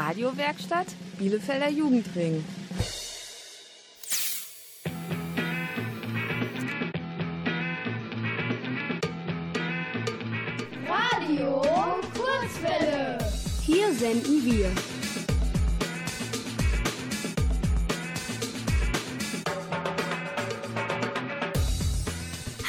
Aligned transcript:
Radiowerkstatt 0.00 0.86
Bielefelder 1.18 1.68
Jugendring. 1.68 2.42
Radio 10.88 11.62
Kurzwelle. 12.16 13.18
Hier 13.66 13.92
senden 13.92 14.42
wir. 14.46 14.70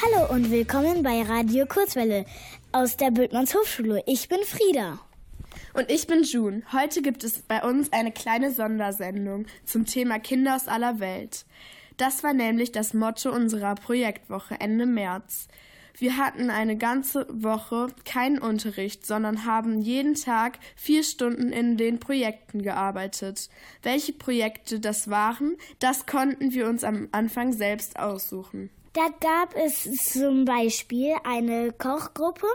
Hallo 0.02 0.34
und 0.34 0.50
willkommen 0.50 1.02
bei 1.02 1.22
Radio 1.22 1.64
Kurzwelle 1.64 2.26
aus 2.72 2.98
der 2.98 3.10
Bültmanns 3.10 3.54
Hochschule. 3.54 4.02
Ich 4.04 4.28
bin 4.28 4.40
Frieda. 4.44 4.98
Und 5.74 5.90
ich 5.90 6.06
bin 6.06 6.22
June. 6.22 6.62
Heute 6.72 7.00
gibt 7.00 7.24
es 7.24 7.40
bei 7.40 7.62
uns 7.62 7.92
eine 7.92 8.12
kleine 8.12 8.52
Sondersendung 8.52 9.46
zum 9.64 9.86
Thema 9.86 10.18
Kinder 10.18 10.54
aus 10.54 10.68
aller 10.68 11.00
Welt. 11.00 11.46
Das 11.96 12.22
war 12.22 12.34
nämlich 12.34 12.72
das 12.72 12.92
Motto 12.92 13.30
unserer 13.30 13.74
Projektwoche 13.74 14.60
Ende 14.60 14.84
März. 14.84 15.48
Wir 15.96 16.16
hatten 16.16 16.50
eine 16.50 16.76
ganze 16.76 17.26
Woche 17.30 17.88
keinen 18.04 18.38
Unterricht, 18.38 19.06
sondern 19.06 19.46
haben 19.46 19.80
jeden 19.80 20.14
Tag 20.14 20.58
vier 20.76 21.04
Stunden 21.04 21.52
in 21.52 21.76
den 21.76 22.00
Projekten 22.00 22.62
gearbeitet. 22.62 23.48
Welche 23.82 24.12
Projekte 24.12 24.80
das 24.80 25.08
waren, 25.08 25.56
das 25.78 26.06
konnten 26.06 26.52
wir 26.52 26.68
uns 26.68 26.84
am 26.84 27.08
Anfang 27.12 27.52
selbst 27.52 27.98
aussuchen. 27.98 28.70
Da 28.94 29.08
gab 29.20 29.56
es 29.56 29.84
zum 30.12 30.44
Beispiel 30.44 31.14
eine 31.24 31.72
Kochgruppe, 31.72 32.46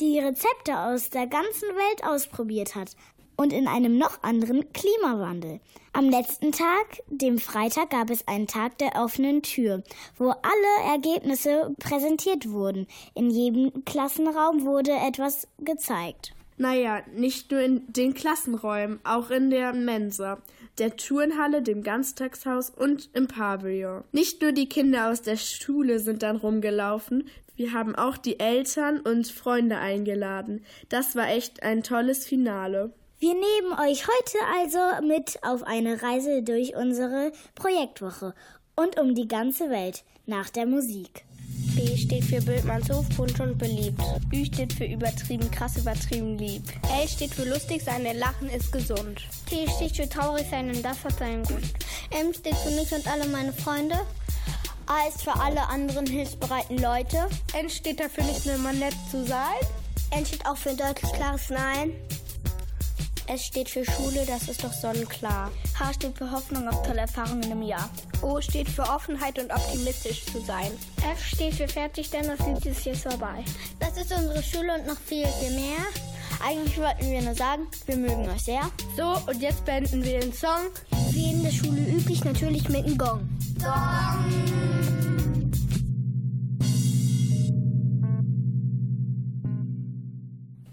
die 0.00 0.18
Rezepte 0.18 0.78
aus 0.78 1.10
der 1.10 1.26
ganzen 1.26 1.68
Welt 1.68 2.02
ausprobiert 2.02 2.74
hat 2.74 2.96
und 3.36 3.52
in 3.52 3.68
einem 3.68 3.98
noch 3.98 4.22
anderen 4.22 4.72
Klimawandel. 4.72 5.60
Am 5.92 6.08
letzten 6.08 6.50
Tag, 6.50 7.02
dem 7.08 7.36
Freitag, 7.38 7.90
gab 7.90 8.08
es 8.08 8.26
einen 8.26 8.46
Tag 8.46 8.78
der 8.78 8.94
offenen 8.94 9.42
Tür, 9.42 9.82
wo 10.16 10.30
alle 10.30 10.90
Ergebnisse 10.90 11.74
präsentiert 11.78 12.50
wurden. 12.50 12.86
In 13.14 13.28
jedem 13.28 13.84
Klassenraum 13.84 14.64
wurde 14.64 14.92
etwas 14.92 15.46
gezeigt. 15.58 16.32
Naja, 16.56 17.02
nicht 17.14 17.50
nur 17.50 17.60
in 17.60 17.82
den 17.92 18.14
Klassenräumen, 18.14 19.00
auch 19.04 19.30
in 19.30 19.50
der 19.50 19.74
Mensa, 19.74 20.38
der 20.78 20.96
Turnhalle, 20.96 21.62
dem 21.62 21.82
Ganztagshaus 21.82 22.70
und 22.70 23.10
im 23.12 23.28
Pavillon. 23.28 24.04
Nicht 24.12 24.42
nur 24.42 24.52
die 24.52 24.68
Kinder 24.68 25.10
aus 25.10 25.22
der 25.22 25.36
Schule 25.36 25.98
sind 25.98 26.22
dann 26.22 26.36
rumgelaufen, 26.36 27.24
wir 27.54 27.72
haben 27.72 27.94
auch 27.94 28.16
die 28.16 28.40
Eltern 28.40 29.00
und 29.00 29.28
Freunde 29.28 29.76
eingeladen. 29.78 30.64
Das 30.88 31.14
war 31.14 31.28
echt 31.28 31.62
ein 31.62 31.82
tolles 31.82 32.26
Finale. 32.26 32.92
Wir 33.18 33.34
nehmen 33.34 33.72
euch 33.78 34.06
heute 34.08 34.38
also 34.58 35.06
mit 35.06 35.38
auf 35.42 35.62
eine 35.62 36.02
Reise 36.02 36.42
durch 36.42 36.74
unsere 36.74 37.30
Projektwoche 37.54 38.34
und 38.74 38.98
um 38.98 39.14
die 39.14 39.28
ganze 39.28 39.70
Welt 39.70 40.02
nach 40.26 40.50
der 40.50 40.66
Musik. 40.66 41.24
B 41.74 41.96
steht 41.96 42.24
für 42.24 42.40
Bildmannshof, 42.40 43.08
bunt 43.16 43.40
und 43.40 43.56
beliebt. 43.56 44.00
Ü 44.32 44.44
steht 44.44 44.72
für 44.72 44.84
übertrieben, 44.84 45.50
krass 45.50 45.76
übertrieben 45.76 46.36
lieb. 46.36 46.62
L 47.00 47.08
steht 47.08 47.34
für 47.34 47.44
lustig 47.44 47.82
sein, 47.82 48.04
denn 48.04 48.18
Lachen 48.18 48.48
ist 48.50 48.72
gesund. 48.72 49.22
T 49.46 49.66
steht 49.76 49.96
für 49.96 50.08
traurig 50.08 50.46
sein, 50.50 50.72
denn 50.72 50.82
das 50.82 51.02
hat 51.04 51.18
seinen 51.18 51.44
Grund. 51.44 51.64
M 52.10 52.32
steht 52.34 52.56
für 52.56 52.70
mich 52.70 52.92
und 52.92 53.06
alle 53.06 53.26
meine 53.28 53.52
Freunde. 53.52 53.96
A 54.86 55.08
ist 55.08 55.22
für 55.22 55.34
alle 55.34 55.68
anderen 55.68 56.06
hilfsbereiten 56.06 56.78
Leute. 56.78 57.28
N 57.58 57.70
steht 57.70 58.00
dafür 58.00 58.24
nicht 58.24 58.44
nur 58.44 58.56
immer 58.56 58.72
nett 58.72 58.94
zu 59.10 59.24
sein. 59.24 59.60
N 60.10 60.26
steht 60.26 60.44
auch 60.44 60.56
für 60.56 60.70
ein 60.70 60.76
deutlich 60.76 61.12
klares 61.12 61.48
Nein. 61.48 61.92
S 63.26 63.46
steht 63.46 63.68
für 63.70 63.84
Schule, 63.84 64.24
das 64.26 64.48
ist 64.48 64.64
doch 64.64 64.72
sonnenklar. 64.72 65.50
H 65.78 65.92
steht 65.94 66.18
für 66.18 66.30
Hoffnung 66.30 66.68
auf 66.68 66.82
tolle 66.82 67.00
Erfahrungen 67.00 67.50
im 67.50 67.62
Jahr. 67.62 67.88
O 68.22 68.40
steht 68.40 68.68
für 68.68 68.82
Offenheit 68.82 69.38
und 69.38 69.52
optimistisch 69.52 70.24
zu 70.26 70.40
sein. 70.40 70.70
F 70.98 71.24
steht 71.24 71.54
für 71.54 71.68
fertig, 71.68 72.10
denn 72.10 72.26
das 72.26 72.46
Lied 72.46 72.64
ist 72.66 72.84
jetzt 72.84 73.02
vorbei. 73.02 73.44
Das 73.78 73.96
ist 73.96 74.12
unsere 74.12 74.42
Schule 74.42 74.74
und 74.74 74.86
noch 74.86 74.98
viel, 74.98 75.26
viel 75.26 75.50
mehr. 75.50 75.78
Eigentlich 76.44 76.78
wollten 76.78 77.10
wir 77.10 77.22
nur 77.22 77.34
sagen, 77.34 77.68
wir 77.86 77.96
mögen 77.96 78.28
euch 78.28 78.42
sehr. 78.42 78.62
So, 78.96 79.16
und 79.30 79.40
jetzt 79.40 79.64
beenden 79.64 80.04
wir 80.04 80.20
den 80.20 80.32
Song. 80.32 80.70
Wie 81.10 81.30
in 81.30 81.42
der 81.42 81.52
Schule 81.52 81.80
üblich, 81.80 82.24
natürlich 82.24 82.68
mit 82.68 82.84
einem 82.84 82.98
Gong. 82.98 83.28
Gong! 83.60 85.21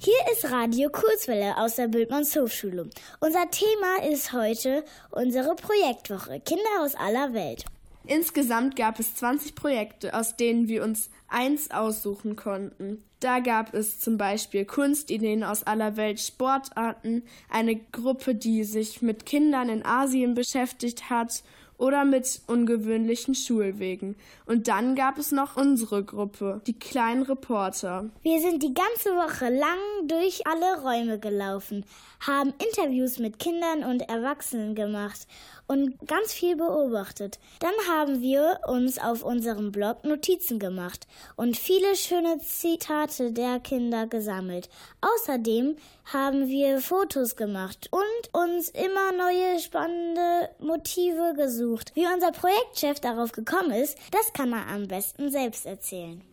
Hier 0.10 0.34
ist 0.34 0.52
Radio 0.52 0.90
Kurzwelle 0.90 1.56
aus 1.58 1.76
der 1.76 1.88
Bildmanns 1.88 2.36
Hochschule. 2.36 2.90
Unser 3.20 3.48
Thema 3.52 4.12
ist 4.12 4.34
heute 4.34 4.84
unsere 5.12 5.56
Projektwoche 5.56 6.40
Kinder 6.40 6.82
aus 6.82 6.96
aller 6.96 7.36
Welt. 7.36 7.64
Insgesamt 8.08 8.76
gab 8.76 9.00
es 9.00 9.14
20 9.14 9.54
Projekte, 9.54 10.16
aus 10.16 10.36
denen 10.36 10.68
wir 10.68 10.84
uns 10.84 11.12
eins 11.28 11.70
aussuchen 11.70 12.36
konnten. 12.36 13.04
Da 13.20 13.40
gab 13.40 13.76
es 13.76 14.00
zum 14.00 14.18
Beispiel 14.18 14.66
Kunstideen 14.66 15.44
aus 15.44 15.62
aller 15.62 15.96
Welt, 15.96 16.20
Sportarten, 16.20 17.22
eine 17.48 17.76
Gruppe, 17.76 18.34
die 18.34 18.64
sich 18.64 19.04
mit 19.04 19.28
Kindern 19.28 19.70
in 19.70 19.86
Asien 19.86 20.34
beschäftigt 20.34 21.12
hat 21.12 21.44
oder 21.80 22.06
mit 22.06 22.42
ungewöhnlichen 22.46 23.34
Schulwegen. 23.34 24.16
Und 24.46 24.68
dann 24.68 24.96
gab 24.96 25.18
es 25.18 25.32
noch 25.32 25.56
unsere 25.58 26.04
Gruppe, 26.04 26.62
die 26.68 26.78
kleinen 26.78 27.24
Reporter. 27.24 28.10
Wir 28.22 28.40
sind 28.42 28.62
die 28.62 28.74
ganze 28.74 29.10
Woche 29.16 29.50
lang 29.50 30.08
durch 30.08 30.46
alle 30.46 30.82
Räume 30.84 31.20
gelaufen, 31.20 31.86
haben 32.20 32.54
Interviews 32.66 33.20
mit 33.20 33.40
Kindern 33.40 33.84
und 33.84 34.02
Erwachsenen 34.10 34.76
gemacht 34.76 35.28
und 35.68 36.00
ganz 36.08 36.34
viel 36.34 36.56
beobachtet. 36.56 37.40
Dann 37.60 37.74
haben 37.88 38.22
wir 38.22 38.60
uns 38.68 39.00
auf 39.00 39.24
unserem 39.24 39.72
Blog 39.72 40.04
Notizen 40.04 40.60
gemacht 40.60 41.08
und 41.36 41.58
viele 41.58 41.96
schöne 41.96 42.40
Zitate 42.40 43.32
der 43.32 43.60
Kinder 43.60 44.08
gesammelt. 44.08 44.70
Außerdem 45.02 45.78
haben 46.12 46.48
wir 46.48 46.82
Fotos 46.82 47.36
gemacht 47.36 47.90
und 47.92 48.34
uns 48.34 48.70
immer 48.70 49.12
neue 49.12 49.60
spannende 49.60 50.50
Motive 50.60 51.34
gesucht. 51.36 51.92
Wie 51.94 52.08
unser 52.08 52.32
Projektchef 52.32 53.00
darauf 53.00 53.32
gekommen 53.32 53.72
ist, 53.72 53.98
das 54.12 54.34
kann 54.34 54.52
er 54.52 54.68
am 54.68 54.88
besten 54.88 55.30
selbst 55.30 55.66
erzählen. 55.66 56.29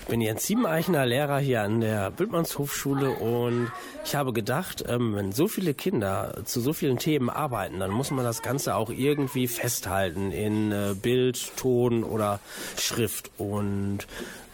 Ich 0.00 0.06
bin 0.06 0.20
Jens 0.20 0.44
Siebeneichner, 0.44 1.06
Lehrer 1.06 1.38
hier 1.38 1.62
an 1.62 1.80
der 1.80 2.10
Bildmanns 2.10 2.58
Hofschule 2.58 3.10
und 3.10 3.70
ich 4.04 4.16
habe 4.16 4.32
gedacht, 4.32 4.84
ähm, 4.88 5.14
wenn 5.14 5.30
so 5.30 5.46
viele 5.46 5.72
Kinder 5.72 6.42
zu 6.44 6.60
so 6.60 6.72
vielen 6.72 6.98
Themen 6.98 7.30
arbeiten, 7.30 7.78
dann 7.78 7.92
muss 7.92 8.10
man 8.10 8.24
das 8.24 8.42
Ganze 8.42 8.74
auch 8.74 8.90
irgendwie 8.90 9.46
festhalten 9.46 10.32
in 10.32 10.72
äh, 10.72 10.96
Bild, 11.00 11.56
Ton 11.56 12.02
oder 12.02 12.40
Schrift. 12.76 13.30
Und 13.38 14.08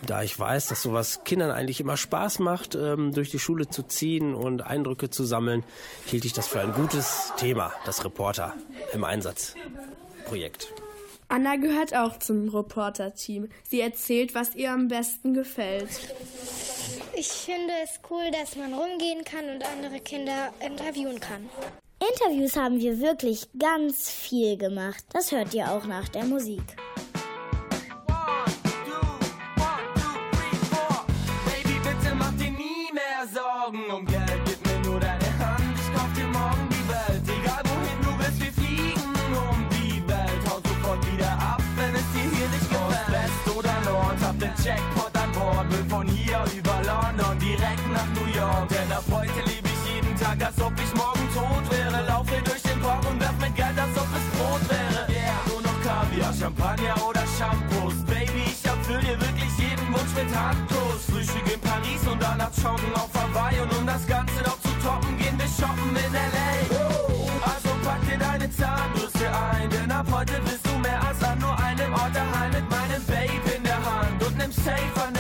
da 0.06 0.22
ich 0.22 0.38
weiß, 0.38 0.66
dass 0.66 0.82
sowas 0.82 1.24
Kindern 1.24 1.50
eigentlich 1.50 1.80
immer 1.80 1.96
Spaß 1.96 2.40
macht, 2.40 2.74
ähm, 2.74 3.14
durch 3.14 3.30
die 3.30 3.38
Schule 3.38 3.66
zu 3.68 3.82
ziehen 3.82 4.34
und 4.34 4.60
Eindrücke 4.60 5.08
zu 5.08 5.24
sammeln, 5.24 5.64
hielt 6.04 6.26
ich 6.26 6.34
das 6.34 6.48
für 6.48 6.60
ein 6.60 6.74
gutes 6.74 7.32
Thema, 7.38 7.72
das 7.86 8.04
Reporter 8.04 8.52
im 8.92 9.04
Einsatzprojekt. 9.04 10.68
Anna 11.28 11.56
gehört 11.56 11.94
auch 11.94 12.18
zum 12.18 12.48
Reporter-Team. 12.48 13.48
Sie 13.68 13.80
erzählt, 13.80 14.34
was 14.34 14.54
ihr 14.54 14.70
am 14.72 14.88
besten 14.88 15.34
gefällt. 15.34 15.88
Ich 17.14 17.28
finde 17.28 17.72
es 17.82 17.98
cool, 18.10 18.30
dass 18.30 18.56
man 18.56 18.72
rumgehen 18.74 19.24
kann 19.24 19.48
und 19.48 19.64
andere 19.64 20.00
Kinder 20.00 20.52
interviewen 20.64 21.18
kann. 21.18 21.48
Interviews 21.98 22.56
haben 22.56 22.78
wir 22.78 23.00
wirklich 23.00 23.48
ganz 23.58 24.10
viel 24.10 24.56
gemacht. 24.56 25.04
Das 25.12 25.32
hört 25.32 25.52
ihr 25.54 25.70
auch 25.70 25.86
nach 25.86 26.08
der 26.08 26.24
Musik. 26.24 26.62
Baby, 31.46 31.80
bitte 31.82 32.14
mach 32.14 32.32
dir 32.32 32.50
nie 32.50 32.92
mehr 32.92 33.26
Sorgen 33.32 33.90
um 33.90 34.06
Geld. 34.06 34.25
Abschauen 62.66 62.94
auf 62.94 63.10
Hawaii. 63.14 63.60
Und 63.60 63.76
um 63.78 63.86
das 63.86 64.06
Ganze 64.06 64.42
noch 64.42 64.58
zu 64.60 64.70
toppen, 64.82 65.16
gehen 65.18 65.38
wir 65.38 65.46
shoppen 65.46 65.90
in 65.90 66.14
L.A. 66.14 66.50
Also 67.44 67.68
pack 67.84 68.00
dir 68.08 68.18
deine 68.18 68.50
Zahnbürste 68.50 69.26
ein, 69.52 69.70
denn 69.70 69.90
ab 69.90 70.06
heute 70.10 70.40
bist 70.42 70.66
du 70.66 70.78
mehr 70.78 71.00
als 71.02 71.22
an 71.22 71.38
nur 71.38 71.56
einem 71.58 71.92
Ort 71.92 72.14
daheim 72.14 72.52
mit 72.52 72.68
meinem 72.70 73.04
Babe 73.06 73.56
in 73.56 73.62
der 73.62 73.76
Hand 73.76 74.22
und 74.24 74.36
nem 74.38 74.52
Safe 74.52 75.00
an 75.06 75.15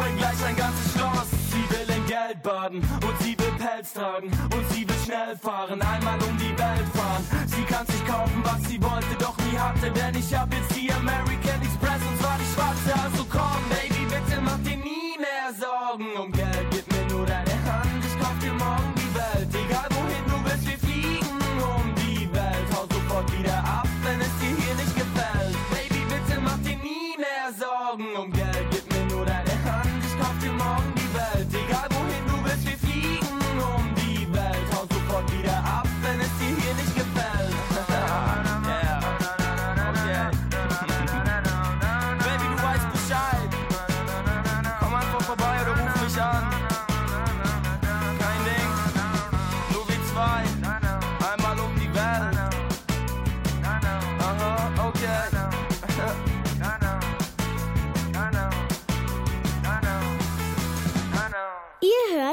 Schuhe 0.00 0.16
gleich 0.16 0.44
ein 0.44 0.56
ganzes 0.56 0.92
Schloss. 0.92 1.28
Sie 1.50 1.64
will 1.70 1.96
in 1.96 2.06
Geld 2.06 2.42
baden 2.42 2.78
und 2.78 3.18
sie 3.20 3.36
will 3.38 3.52
Pelz 3.58 3.92
tragen 3.92 4.28
und 4.28 4.70
sie 4.72 4.88
will 4.88 4.96
schnell 5.04 5.36
fahren, 5.36 5.80
einmal 5.82 6.18
um 6.22 6.36
die 6.38 6.56
Welt 6.56 6.88
fahren. 6.94 7.24
Sie 7.46 7.62
kann 7.64 7.86
sich 7.86 8.04
kaufen, 8.06 8.42
was 8.44 8.68
sie 8.68 8.80
wollte, 8.82 9.14
doch 9.18 9.36
nie 9.38 9.58
hatte, 9.58 9.90
denn 9.90 10.14
ich 10.14 10.34
hab 10.34 10.52
jetzt 10.52 10.74
die 10.76 10.90
American 10.92 11.60
Express 11.60 12.00
und 12.08 12.18
zwar 12.20 12.38
die 12.38 12.50
schwarze. 12.54 13.02
Also 13.02 13.26
komm, 13.28 13.62
Baby, 13.68 14.06
bitte 14.06 14.40
mach 14.40 14.58
dir 14.58 14.76
nie 14.76 15.18
mehr 15.18 15.50
Sorgen 15.58 16.08
um 16.18 16.32
Geld. 16.32 16.66
Gib 16.70 16.86
mir 16.92 17.06
nur 17.14 17.26
deine 17.26 17.56
Hand, 17.68 18.00
ich 18.06 18.16
kauf 18.18 18.38
dir 18.40 18.52
morgen 18.52 18.94
die 18.96 19.12
Welt. 19.14 19.48
Egal 19.52 19.88
wohin 19.90 20.24
du 20.30 20.36
willst, 20.48 20.66
wir 20.66 20.78
fliegen 20.78 21.36
um 21.60 21.94
die 21.96 22.32
Welt. 22.32 22.66
Hau 22.72 22.86
sofort 22.88 23.26
wieder 23.38 23.58
ab, 23.58 23.88
wenn 24.04 24.20
es 24.20 24.32
dir 24.38 24.54
hier 24.54 24.74
nicht 24.76 24.94
gefällt. 24.94 25.56
Baby, 25.74 26.02
bitte 26.08 26.40
mach 26.40 26.58
dir 26.58 26.78
nie 26.78 27.18
mehr 27.18 27.52
Sorgen 27.52 28.06
um 28.16 28.30
Geld. 28.32 28.39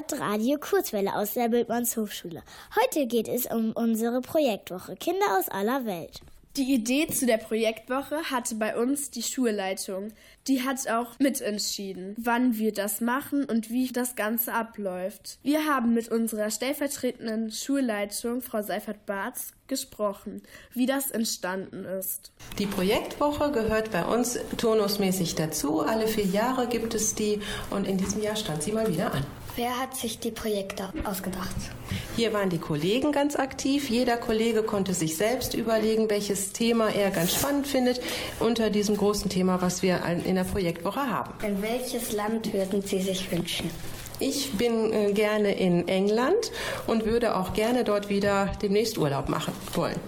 Hört 0.08 0.22
Radio 0.22 0.58
Kurzwelle 0.58 1.16
aus 1.16 1.34
der 1.34 1.50
Bildmanns 1.50 1.98
Hochschule. 1.98 2.44
Heute 2.82 3.08
geht 3.08 3.28
es 3.28 3.46
um 3.46 3.72
unsere 3.72 4.22
Projektwoche 4.22 4.96
Kinder 4.96 5.38
aus 5.38 5.50
aller 5.50 5.86
Welt. 5.86 6.22
Die 6.56 6.74
Idee 6.74 7.08
zu 7.08 7.26
der 7.26 7.38
Projektwoche 7.38 8.32
hatte 8.32 8.56
bei 8.56 8.78
uns 8.78 9.12
die 9.12 9.22
Schulleitung. 9.22 10.12
Die 10.48 10.64
hat 10.64 10.88
auch 10.90 11.20
mitentschieden, 11.20 12.16
wann 12.18 12.58
wir 12.58 12.74
das 12.74 13.02
machen 13.02 13.44
und 13.44 13.70
wie 13.70 13.92
das 13.92 14.16
Ganze 14.16 14.54
abläuft. 14.54 15.40
Wir 15.44 15.66
haben 15.66 15.94
mit 15.94 16.10
unserer 16.10 16.52
stellvertretenden 16.52 17.52
Schulleitung, 17.52 18.42
Frau 18.42 18.62
Seifert-Barz, 18.62 19.54
gesprochen, 19.68 20.42
wie 20.74 20.86
das 20.86 21.12
entstanden 21.12 21.84
ist. 21.84 22.32
Die 22.60 22.66
Projektwoche 22.66 23.52
gehört 23.52 23.92
bei 23.92 24.06
uns 24.06 24.40
turnusmäßig 24.58 25.36
dazu. 25.36 25.82
Alle 25.82 26.08
vier 26.08 26.26
Jahre 26.26 26.68
gibt 26.68 26.96
es 26.96 27.14
die 27.14 27.40
und 27.70 27.86
in 27.86 27.98
diesem 27.98 28.24
Jahr 28.24 28.38
stand 28.38 28.64
sie 28.64 28.72
mal 28.72 28.88
wieder 28.88 29.14
an. 29.14 29.26
Wer 29.58 29.80
hat 29.80 29.96
sich 29.96 30.20
die 30.20 30.30
Projekte 30.30 30.90
ausgedacht? 31.04 31.56
Hier 32.16 32.32
waren 32.32 32.52
die 32.52 32.60
Kollegen 32.60 33.12
ganz 33.12 33.36
aktiv. 33.36 33.90
Jeder 33.90 34.16
Kollege 34.18 34.62
konnte 34.62 34.94
sich 34.94 35.18
selbst 35.18 35.56
überlegen, 35.56 36.12
welches 36.12 36.54
Thema 36.54 36.90
er 36.90 37.10
ganz 37.10 37.34
spannend 37.34 37.66
findet 37.66 38.00
unter 38.40 38.70
diesem 38.70 38.96
großen 38.96 39.32
Thema, 39.32 39.60
was 39.60 39.82
wir 39.82 40.04
in 40.06 40.36
der 40.36 40.44
Projektwoche 40.44 41.10
haben. 41.10 41.34
In 41.44 41.60
welches 41.64 42.12
Land 42.12 42.54
würden 42.54 42.84
Sie 42.84 43.02
sich 43.02 43.32
wünschen? 43.32 43.72
Ich 44.20 44.52
bin 44.54 44.94
äh, 44.94 45.12
gerne 45.14 45.54
in 45.56 45.88
England 45.88 46.52
und 46.86 47.06
würde 47.06 47.36
auch 47.36 47.54
gerne 47.54 47.84
dort 47.84 48.10
wieder 48.10 48.52
demnächst 48.62 49.00
Urlaub 49.00 49.28
machen 49.28 49.54
wollen. 49.74 50.00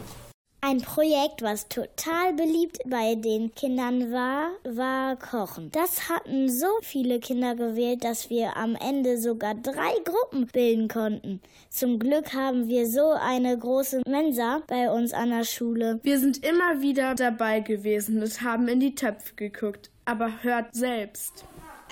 Ein 0.61 0.81
Projekt, 0.81 1.41
was 1.41 1.69
total 1.69 2.33
beliebt 2.33 2.79
bei 2.85 3.15
den 3.15 3.55
Kindern 3.55 4.11
war, 4.11 4.49
war 4.65 5.15
Kochen. 5.15 5.71
Das 5.71 6.09
hatten 6.09 6.49
so 6.49 6.67
viele 6.81 7.21
Kinder 7.21 7.55
gewählt, 7.55 8.03
dass 8.03 8.29
wir 8.29 8.57
am 8.57 8.75
Ende 8.75 9.17
sogar 9.17 9.55
drei 9.55 9.93
Gruppen 10.03 10.47
bilden 10.47 10.89
konnten. 10.89 11.41
Zum 11.69 11.97
Glück 11.97 12.33
haben 12.33 12.67
wir 12.67 12.87
so 12.87 13.11
eine 13.11 13.57
große 13.57 14.01
Mensa 14.05 14.61
bei 14.67 14.91
uns 14.91 15.13
an 15.13 15.29
der 15.29 15.45
Schule. 15.45 16.01
Wir 16.03 16.19
sind 16.19 16.43
immer 16.43 16.81
wieder 16.81 17.15
dabei 17.15 17.61
gewesen 17.61 18.21
und 18.21 18.41
haben 18.41 18.67
in 18.67 18.81
die 18.81 18.95
Töpfe 18.95 19.35
geguckt. 19.35 19.89
Aber 20.03 20.43
hört 20.43 20.75
selbst. 20.75 21.45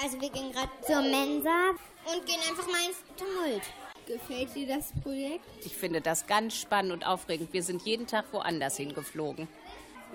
Also 0.04 0.19
wir 0.19 0.30
gehen 0.30 0.52
gerade 0.52 0.69
zur 0.86 1.02
Mensa 1.02 1.69
und 2.06 2.25
gehen 2.25 2.42
einfach 2.50 2.68
mal 2.68 2.86
ins 2.86 3.02
Tumult. 3.16 3.64
Gefällt 4.07 4.56
dir 4.56 4.68
das 4.68 4.94
Projekt? 5.04 5.44
Ich 5.65 5.75
finde 5.75 6.00
das 6.00 6.27
ganz 6.27 6.56
spannend 6.56 6.94
und 6.94 7.06
aufregend. 7.06 7.51
Wir 7.51 7.62
sind 7.62 7.81
jeden 7.81 8.07
Tag 8.07 8.25
woanders 8.31 8.77
hingeflogen. 8.77 9.50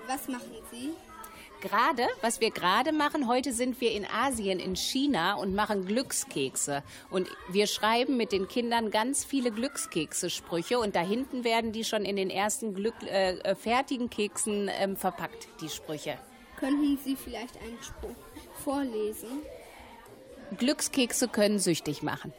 Was 0.07 0.27
machen 0.27 0.51
Sie? 0.71 0.89
Gerade, 1.61 2.07
was 2.21 2.41
wir 2.41 2.49
gerade 2.49 2.91
machen, 2.91 3.27
heute 3.27 3.53
sind 3.53 3.79
wir 3.79 3.91
in 3.91 4.05
Asien, 4.05 4.59
in 4.59 4.75
China 4.75 5.35
und 5.35 5.53
machen 5.53 5.85
Glückskekse. 5.85 6.83
Und 7.11 7.29
wir 7.49 7.67
schreiben 7.67 8.17
mit 8.17 8.31
den 8.31 8.47
Kindern 8.47 8.89
ganz 8.89 9.23
viele 9.23 9.51
Glückskekse-Sprüche 9.51 10.79
und 10.79 10.95
da 10.95 11.01
hinten 11.01 11.43
werden 11.43 11.71
die 11.71 11.83
schon 11.85 12.03
in 12.03 12.15
den 12.15 12.31
ersten 12.31 12.73
Glück, 12.73 12.95
äh, 13.03 13.55
fertigen 13.55 14.09
Keksen 14.09 14.69
ähm, 14.77 14.97
verpackt, 14.97 15.47
die 15.61 15.69
Sprüche. 15.69 16.17
Könnten 16.57 16.97
Sie 16.97 17.15
vielleicht 17.15 17.55
einen 17.61 17.81
Spruch 17.81 18.15
vorlesen? 18.63 19.29
Glückskekse 20.57 21.27
können 21.27 21.59
süchtig 21.59 22.03
machen. 22.03 22.33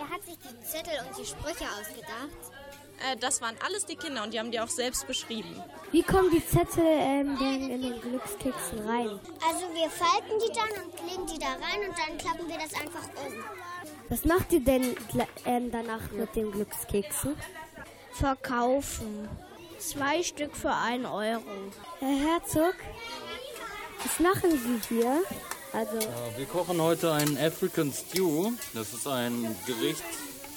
Wer 0.00 0.08
hat 0.08 0.24
sich 0.24 0.38
die 0.38 0.66
Zettel 0.66 0.94
und 1.06 1.18
die 1.18 1.26
Sprüche 1.26 1.66
ausgedacht? 1.78 2.40
Äh, 3.00 3.18
das 3.18 3.42
waren 3.42 3.54
alles 3.66 3.84
die 3.84 3.96
Kinder 3.96 4.22
und 4.22 4.32
die 4.32 4.38
haben 4.38 4.50
die 4.50 4.58
auch 4.58 4.68
selbst 4.68 5.06
beschrieben. 5.06 5.62
Wie 5.92 6.02
kommen 6.02 6.30
die 6.30 6.44
Zettel 6.44 6.86
ähm, 6.86 7.36
denn 7.38 7.70
in 7.70 7.82
den 7.82 8.00
Glückskeksen 8.00 8.78
rein? 8.78 9.20
Also 9.46 9.66
wir 9.74 9.90
falten 9.90 10.38
die 10.42 10.52
dann 10.54 10.84
und 10.84 11.10
legen 11.10 11.26
die 11.26 11.38
da 11.38 11.48
rein 11.48 11.86
und 11.86 11.98
dann 11.98 12.16
klappen 12.16 12.48
wir 12.48 12.56
das 12.56 12.72
einfach 12.80 13.04
um. 13.26 13.44
Was 14.08 14.24
macht 14.24 14.50
ihr 14.52 14.60
denn 14.60 14.96
ähm, 15.44 15.70
danach 15.70 16.10
mit 16.12 16.34
den 16.34 16.50
Glückskeksen? 16.50 17.36
Verkaufen. 18.12 19.28
Zwei 19.78 20.22
Stück 20.22 20.56
für 20.56 20.72
einen 20.72 21.04
Euro. 21.04 21.42
Herr 21.98 22.32
Herzog, 22.32 22.74
was 24.02 24.18
machen 24.18 24.50
Sie 24.50 24.94
hier? 24.94 25.22
Also 25.72 25.98
ja, 25.98 26.36
wir 26.36 26.46
kochen 26.46 26.80
heute 26.80 27.12
einen 27.12 27.38
African 27.38 27.92
Stew. 27.92 28.50
Das 28.74 28.92
ist 28.92 29.06
ein 29.06 29.56
Gericht, 29.66 30.02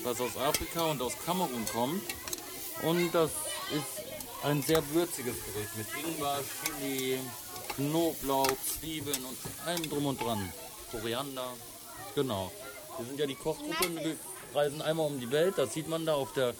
was 0.03 0.19
aus 0.19 0.35
Afrika 0.37 0.89
und 0.89 1.01
aus 1.01 1.13
Kamerun 1.23 1.65
kommt. 1.71 2.01
Und 2.81 3.13
das 3.13 3.29
ist 3.71 4.05
ein 4.43 4.61
sehr 4.63 4.81
würziges 4.91 5.35
Gericht 5.45 5.77
mit 5.77 5.87
Ingwer, 6.03 6.39
Chili, 6.79 7.19
Knoblauch, 7.75 8.57
Zwiebeln 8.79 9.23
und 9.23 9.37
allem 9.67 9.89
drum 9.89 10.05
und 10.07 10.21
dran. 10.21 10.51
Koriander. 10.91 11.47
Genau. 12.15 12.51
Wir 12.97 13.05
sind 13.05 13.19
ja 13.19 13.25
die 13.27 13.35
Kochgruppe 13.35 13.85
und 13.85 13.95
wir 14.03 14.15
reisen 14.53 14.81
einmal 14.81 15.07
um 15.07 15.19
die 15.19 15.31
Welt. 15.31 15.55
Das 15.57 15.73
sieht 15.73 15.87
man 15.87 16.05
da 16.05 16.15
auf 16.15 16.33
der, 16.33 16.53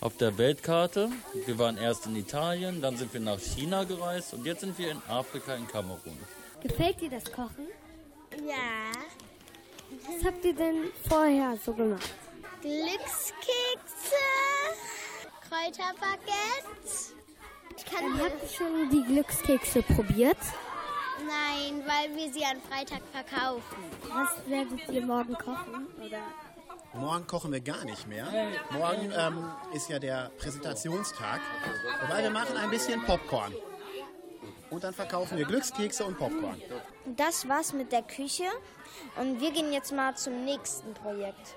auf 0.00 0.16
der 0.16 0.38
Weltkarte. 0.38 1.10
Wir 1.46 1.58
waren 1.58 1.76
erst 1.76 2.06
in 2.06 2.14
Italien, 2.14 2.82
dann 2.82 2.96
sind 2.96 3.12
wir 3.12 3.20
nach 3.20 3.40
China 3.40 3.84
gereist 3.84 4.32
und 4.34 4.46
jetzt 4.46 4.60
sind 4.60 4.78
wir 4.78 4.92
in 4.92 5.02
Afrika, 5.08 5.54
in 5.54 5.66
Kamerun. 5.66 6.18
Gefällt 6.62 7.00
dir 7.00 7.10
das 7.10 7.24
Kochen? 7.30 7.68
Ja. 8.36 8.92
Was 10.06 10.24
habt 10.24 10.44
ihr 10.44 10.54
denn 10.54 10.92
vorher 11.08 11.56
so 11.64 11.72
gemacht? 11.72 12.14
Glückskekse, 12.60 14.14
Kräuterbaguette. 15.48 17.14
Ich 17.76 17.84
kann 17.84 18.04
ähm, 18.04 18.20
habt 18.20 18.42
ihr 18.42 18.48
schon 18.48 18.90
die 18.90 19.02
Glückskekse 19.04 19.82
probiert? 19.82 20.38
Nein, 21.18 21.82
weil 21.86 22.16
wir 22.16 22.32
sie 22.32 22.44
am 22.44 22.60
Freitag 22.62 23.02
verkaufen. 23.12 23.62
Was 24.08 24.48
werdet 24.48 24.88
ihr 24.88 25.04
morgen 25.04 25.34
kochen? 25.34 25.86
Oder? 26.04 26.20
Morgen 26.92 27.26
kochen 27.26 27.52
wir 27.52 27.60
gar 27.60 27.84
nicht 27.84 28.08
mehr. 28.08 28.26
Morgen 28.70 29.12
ähm, 29.16 29.50
ist 29.72 29.88
ja 29.88 29.98
der 29.98 30.30
Präsentationstag. 30.38 31.40
Wobei 32.02 32.22
wir 32.22 32.30
machen 32.30 32.56
ein 32.56 32.70
bisschen 32.70 33.02
Popcorn. 33.04 33.54
Und 34.70 34.84
dann 34.84 34.94
verkaufen 34.94 35.36
wir 35.36 35.44
Glückskekse 35.44 36.04
und 36.04 36.16
Popcorn. 36.16 36.60
Das 37.16 37.48
war's 37.48 37.72
mit 37.72 37.90
der 37.92 38.02
Küche. 38.02 38.44
Und 39.20 39.40
wir 39.40 39.50
gehen 39.50 39.72
jetzt 39.72 39.92
mal 39.92 40.14
zum 40.14 40.44
nächsten 40.44 40.94
Projekt. 40.94 41.56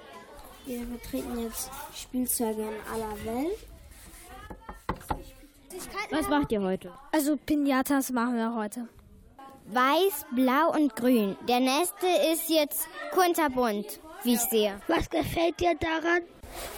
Wir 0.65 0.85
vertreten 0.87 1.39
jetzt 1.39 1.69
Spielzeuge 1.95 2.61
in 2.61 2.93
aller 2.93 3.25
Welt. 3.25 3.57
Was 6.11 6.27
macht 6.29 6.51
ihr 6.51 6.61
heute? 6.61 6.91
Also 7.11 7.37
Pinatas 7.37 8.11
machen 8.11 8.35
wir 8.35 8.55
heute. 8.55 8.87
Weiß, 9.65 10.25
blau 10.31 10.71
und 10.71 10.95
grün. 10.95 11.37
Der 11.47 11.59
nächste 11.59 12.07
ist 12.31 12.49
jetzt 12.49 12.87
kunterbunt, 13.11 13.99
wie 14.23 14.33
ich 14.33 14.41
sehe. 14.41 14.79
Was 14.87 15.09
gefällt 15.09 15.59
dir 15.59 15.75
daran? 15.75 16.21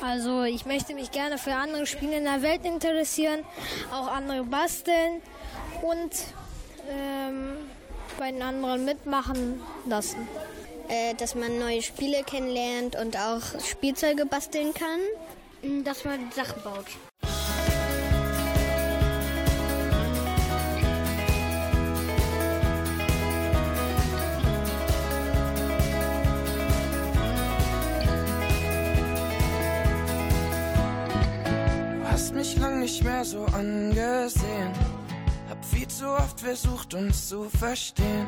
Also 0.01 0.43
ich 0.43 0.65
möchte 0.65 0.93
mich 0.93 1.11
gerne 1.11 1.37
für 1.37 1.53
andere 1.53 1.85
Spiele 1.85 2.17
in 2.17 2.23
der 2.23 2.41
Welt 2.41 2.65
interessieren, 2.65 3.43
auch 3.91 4.07
andere 4.07 4.43
basteln 4.43 5.21
und 5.81 6.11
Ähm, 6.87 7.57
bei 8.19 8.31
den 8.31 8.41
anderen 8.41 8.85
mitmachen 8.85 9.61
lassen. 9.87 10.27
Äh, 10.87 11.15
dass 11.15 11.33
man 11.33 11.57
neue 11.57 11.81
Spiele 11.81 12.23
kennenlernt 12.23 12.95
und 12.95 13.17
auch 13.17 13.41
Spielzeuge 13.59 14.25
basteln 14.25 14.73
kann. 14.73 15.83
Dass 15.83 16.05
man 16.05 16.31
Sachen 16.31 16.61
baut. 16.61 16.85
So 33.25 33.43
angesehen. 33.45 34.71
Hab 35.49 35.65
viel 35.65 35.87
zu 35.87 36.07
oft 36.07 36.39
versucht, 36.39 36.93
uns 36.93 37.27
zu 37.29 37.49
verstehen. 37.49 38.27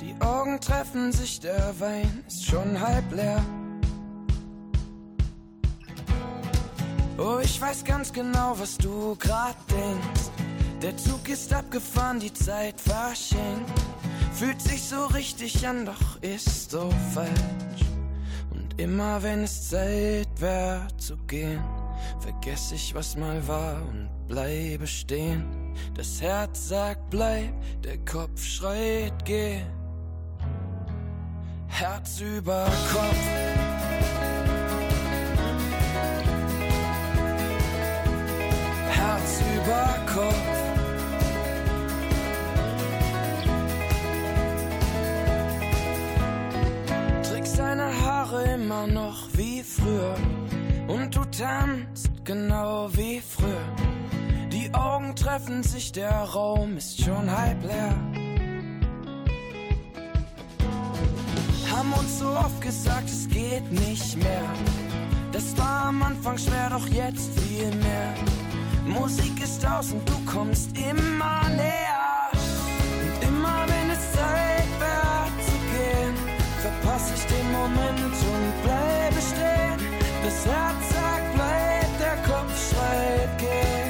Die 0.00 0.14
Augen 0.20 0.60
treffen 0.60 1.12
sich, 1.12 1.40
der 1.40 1.74
Wein 1.80 2.24
ist 2.26 2.46
schon 2.46 2.80
halb 2.80 3.12
leer. 3.12 3.44
Oh, 7.18 7.38
ich 7.42 7.60
weiß 7.60 7.84
ganz 7.84 8.12
genau, 8.12 8.54
was 8.58 8.76
du 8.76 9.16
grad 9.16 9.56
denkst. 9.70 10.30
Der 10.82 10.96
Zug 10.96 11.28
ist 11.28 11.52
abgefahren, 11.52 12.20
die 12.20 12.32
Zeit 12.32 12.80
verschenkt. 12.80 13.72
Fühlt 14.32 14.60
sich 14.60 14.82
so 14.82 15.06
richtig 15.06 15.66
an, 15.66 15.86
doch 15.86 16.22
ist 16.22 16.70
so 16.70 16.90
falsch. 17.12 17.84
Und 18.50 18.80
immer 18.80 19.22
wenn 19.22 19.44
es 19.44 19.70
Zeit 19.70 20.28
wäre 20.40 20.86
zu 20.98 21.16
gehen, 21.26 21.62
vergesse 22.20 22.74
ich, 22.74 22.94
was 22.94 23.16
mal 23.16 23.46
war 23.46 23.76
und 23.88 24.08
bleibe 24.26 24.86
stehen. 24.86 25.44
Das 25.94 26.20
Herz 26.20 26.68
sagt 26.68 27.10
bleib, 27.10 27.52
der 27.82 27.98
Kopf 28.04 28.42
schreit 28.42 29.24
geh. 29.24 29.60
Herz 31.68 32.20
über 32.20 32.66
Kopf. 32.92 33.16
Herz 38.90 39.40
über 39.56 39.94
Kopf. 40.14 40.54
Trägst 47.28 47.58
deine 47.58 47.90
Haare 48.04 48.44
immer 48.54 48.86
noch 48.86 49.28
wie 49.32 49.62
früher 49.62 50.14
und 50.88 51.14
du 51.14 51.24
tanzt 51.24 52.10
genau 52.24 52.88
wie 52.92 53.20
früher. 53.20 53.68
Die 54.52 54.72
Augen 54.74 55.14
treffen 55.16 55.62
sich, 55.62 55.92
der 55.92 56.12
Raum 56.12 56.76
ist 56.76 57.02
schon 57.02 57.30
halb 57.30 57.62
leer. 57.62 57.94
Haben 61.70 61.92
uns 61.92 62.18
so 62.18 62.28
oft 62.28 62.60
gesagt, 62.60 63.08
es 63.08 63.28
geht 63.28 63.70
nicht 63.72 64.16
mehr. 64.16 64.48
Das 65.32 65.56
war 65.58 65.86
am 65.86 66.02
Anfang 66.02 66.38
schwer, 66.38 66.70
doch 66.70 66.86
jetzt 66.86 67.38
viel 67.40 67.70
mehr. 67.76 68.14
Musik 68.86 69.42
ist 69.42 69.66
aus 69.66 69.92
und 69.92 70.08
du 70.08 70.14
kommst 70.24 70.70
immer 70.78 71.48
näher. 71.56 72.30
Und 72.32 73.28
immer 73.28 73.64
wenn 73.66 73.90
es 73.90 74.12
Zeit 74.12 74.70
wäre 74.78 75.26
zu 75.46 75.56
gehen, 75.72 76.14
verpasse 76.62 77.14
ich 77.14 77.24
den 77.26 77.52
Moment 77.52 78.14
und 78.32 78.62
bleibe 78.62 79.20
stehen. 79.20 79.63
Das 80.34 80.46
Herz 80.52 80.82
sagt 80.92 81.28
bleib, 81.34 81.90
der 81.98 82.16
Kopf 82.28 82.52
schreit 82.68 83.32
geh. 83.38 83.84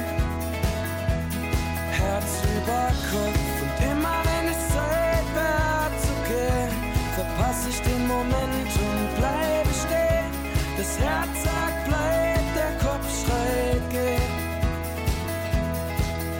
Herz 1.91 2.31
über 2.55 2.83
Kopf 3.11 3.45
und 3.63 3.75
immer 3.91 4.17
wenn 4.27 4.45
es 4.53 4.61
Zeit 4.69 5.27
wäre 5.33 5.89
zu 6.05 6.13
gehen, 6.29 6.73
verpasse 7.15 7.69
ich 7.69 7.79
den 7.81 8.07
Moment 8.07 8.71
und 8.87 9.07
bleibe 9.17 9.73
stehen. 9.83 10.31
Das 10.77 10.91
Herz 10.99 11.43
sagt 11.43 11.81
bleib, 11.87 12.45
der 12.55 12.73
Kopf 12.87 13.07
schreit 13.21 13.85
geh. 13.89 14.21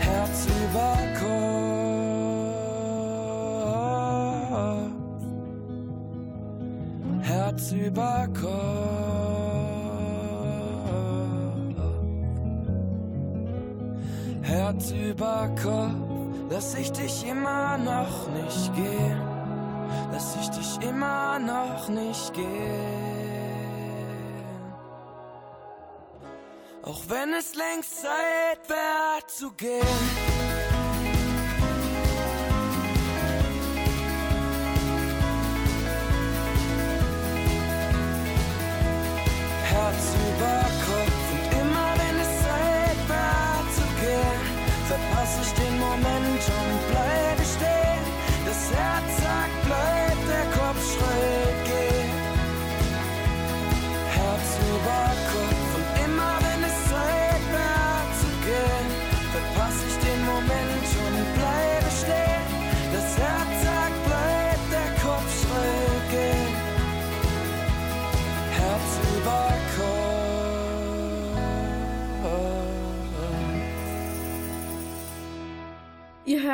Herz 0.01 0.37
über 0.63 0.93
Kopf. 1.19 1.35
Herz 7.21 7.71
über 7.71 8.27
Kopf. 8.39 9.04
Herz 14.65 14.89
über 14.89 15.47
Kopf. 15.61 16.49
Lass 16.49 16.73
ich 16.73 16.91
dich 16.91 17.27
immer 17.27 17.77
noch 17.77 18.27
nicht 18.29 18.73
gehen. 18.73 19.21
Lass 20.11 20.35
ich 20.41 20.49
dich 20.49 20.89
immer 20.89 21.37
noch 21.37 21.87
nicht 21.87 22.33
gehen. 22.33 22.45
Auch 26.81 27.01
wenn 27.09 27.33
es 27.33 27.53
längst 27.53 28.01
Zeit 28.01 28.67
wäre 28.67 29.27
zu 29.27 29.51
gehen. 29.51 30.44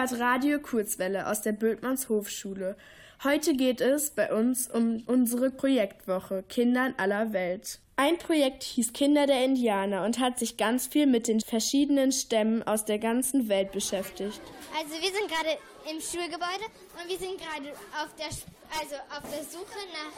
Hört 0.02 0.20
Radio 0.20 0.58
Kurzwelle 0.58 1.28
aus 1.28 1.44
der 1.44 1.52
Bültmanns 1.52 2.10
Hofschule. 2.10 2.76
Heute 3.24 3.54
geht 3.54 3.82
es 3.82 4.10
bei 4.10 4.34
uns 4.34 4.68
um 4.68 5.04
unsere 5.06 5.52
Projektwoche 5.52 6.44
Kinder 6.50 6.88
in 6.88 6.98
aller 6.98 7.34
Welt. 7.34 7.80
Ein 7.98 8.18
Projekt 8.18 8.64
hieß 8.64 8.94
Kinder 8.94 9.28
der 9.28 9.46
Indianer 9.46 10.04
und 10.04 10.18
hat 10.18 10.40
sich 10.40 10.58
ganz 10.58 10.88
viel 10.88 11.06
mit 11.06 11.28
den 11.28 11.40
verschiedenen 11.40 12.12
Stämmen 12.12 12.64
aus 12.64 12.84
der 12.84 12.98
ganzen 12.98 13.48
Welt 13.48 13.74
beschäftigt. 13.74 14.42
Also 14.76 14.94
wir 14.94 15.12
sind 15.12 15.28
gerade 15.28 15.60
im 15.88 16.02
Schulgebäude 16.02 16.66
und 17.00 17.08
wir 17.08 17.20
sind 17.20 17.38
gerade 17.38 17.70
auf 18.02 18.10
der, 18.18 18.26
also 18.26 18.96
auf 19.16 19.32
der 19.32 19.44
Suche 19.44 19.82
nach 19.94 20.16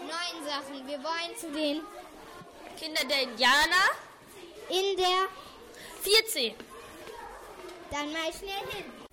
neuen 0.00 0.46
Sachen. 0.46 0.88
Wir 0.88 0.98
wollen 1.04 1.36
zu 1.38 1.48
den 1.48 1.82
Kinder 2.78 3.02
der 3.06 3.24
Indianer 3.24 3.84
in 4.70 4.96
der 4.96 5.28
4C. 6.10 6.54
Dann 7.90 8.10
mal 8.12 8.32
schnell 8.32 8.66
hin. 8.72 9.05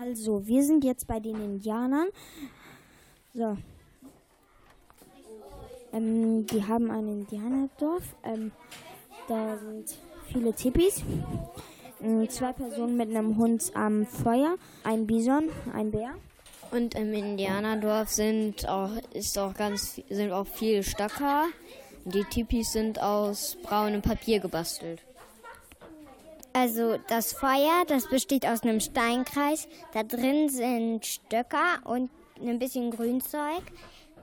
Also, 0.00 0.46
wir 0.46 0.62
sind 0.62 0.84
jetzt 0.84 1.08
bei 1.08 1.18
den 1.18 1.34
Indianern. 1.34 2.06
So. 3.34 3.56
Ähm, 5.92 6.46
die 6.46 6.64
haben 6.64 6.88
ein 6.90 7.08
Indianerdorf. 7.08 8.04
Ähm, 8.22 8.52
da 9.26 9.56
sind 9.58 9.96
viele 10.30 10.52
Tipis. 10.52 11.02
Ähm, 12.00 12.28
zwei 12.30 12.52
Personen 12.52 12.96
mit 12.96 13.08
einem 13.08 13.38
Hund 13.38 13.72
am 13.74 14.06
Feuer. 14.06 14.54
Ein 14.84 15.08
Bison, 15.08 15.48
ein 15.72 15.90
Bär. 15.90 16.14
Und 16.70 16.94
im 16.94 17.12
Indianerdorf 17.12 18.08
sind 18.08 18.68
auch, 18.68 18.92
ist 19.14 19.36
auch 19.36 19.54
ganz, 19.54 20.00
sind 20.08 20.30
auch 20.30 20.46
viele 20.46 20.84
Stöcker. 20.84 21.46
Die 22.04 22.22
Tipis 22.22 22.72
sind 22.72 23.02
aus 23.02 23.56
braunem 23.62 24.02
Papier 24.02 24.38
gebastelt. 24.38 25.02
Also 26.60 26.98
das 27.06 27.34
Feuer, 27.34 27.84
das 27.86 28.08
besteht 28.08 28.44
aus 28.44 28.64
einem 28.64 28.80
Steinkreis. 28.80 29.68
Da 29.92 30.02
drin 30.02 30.48
sind 30.48 31.06
Stöcker 31.06 31.78
und 31.84 32.10
ein 32.40 32.58
bisschen 32.58 32.90
Grünzeug. 32.90 33.62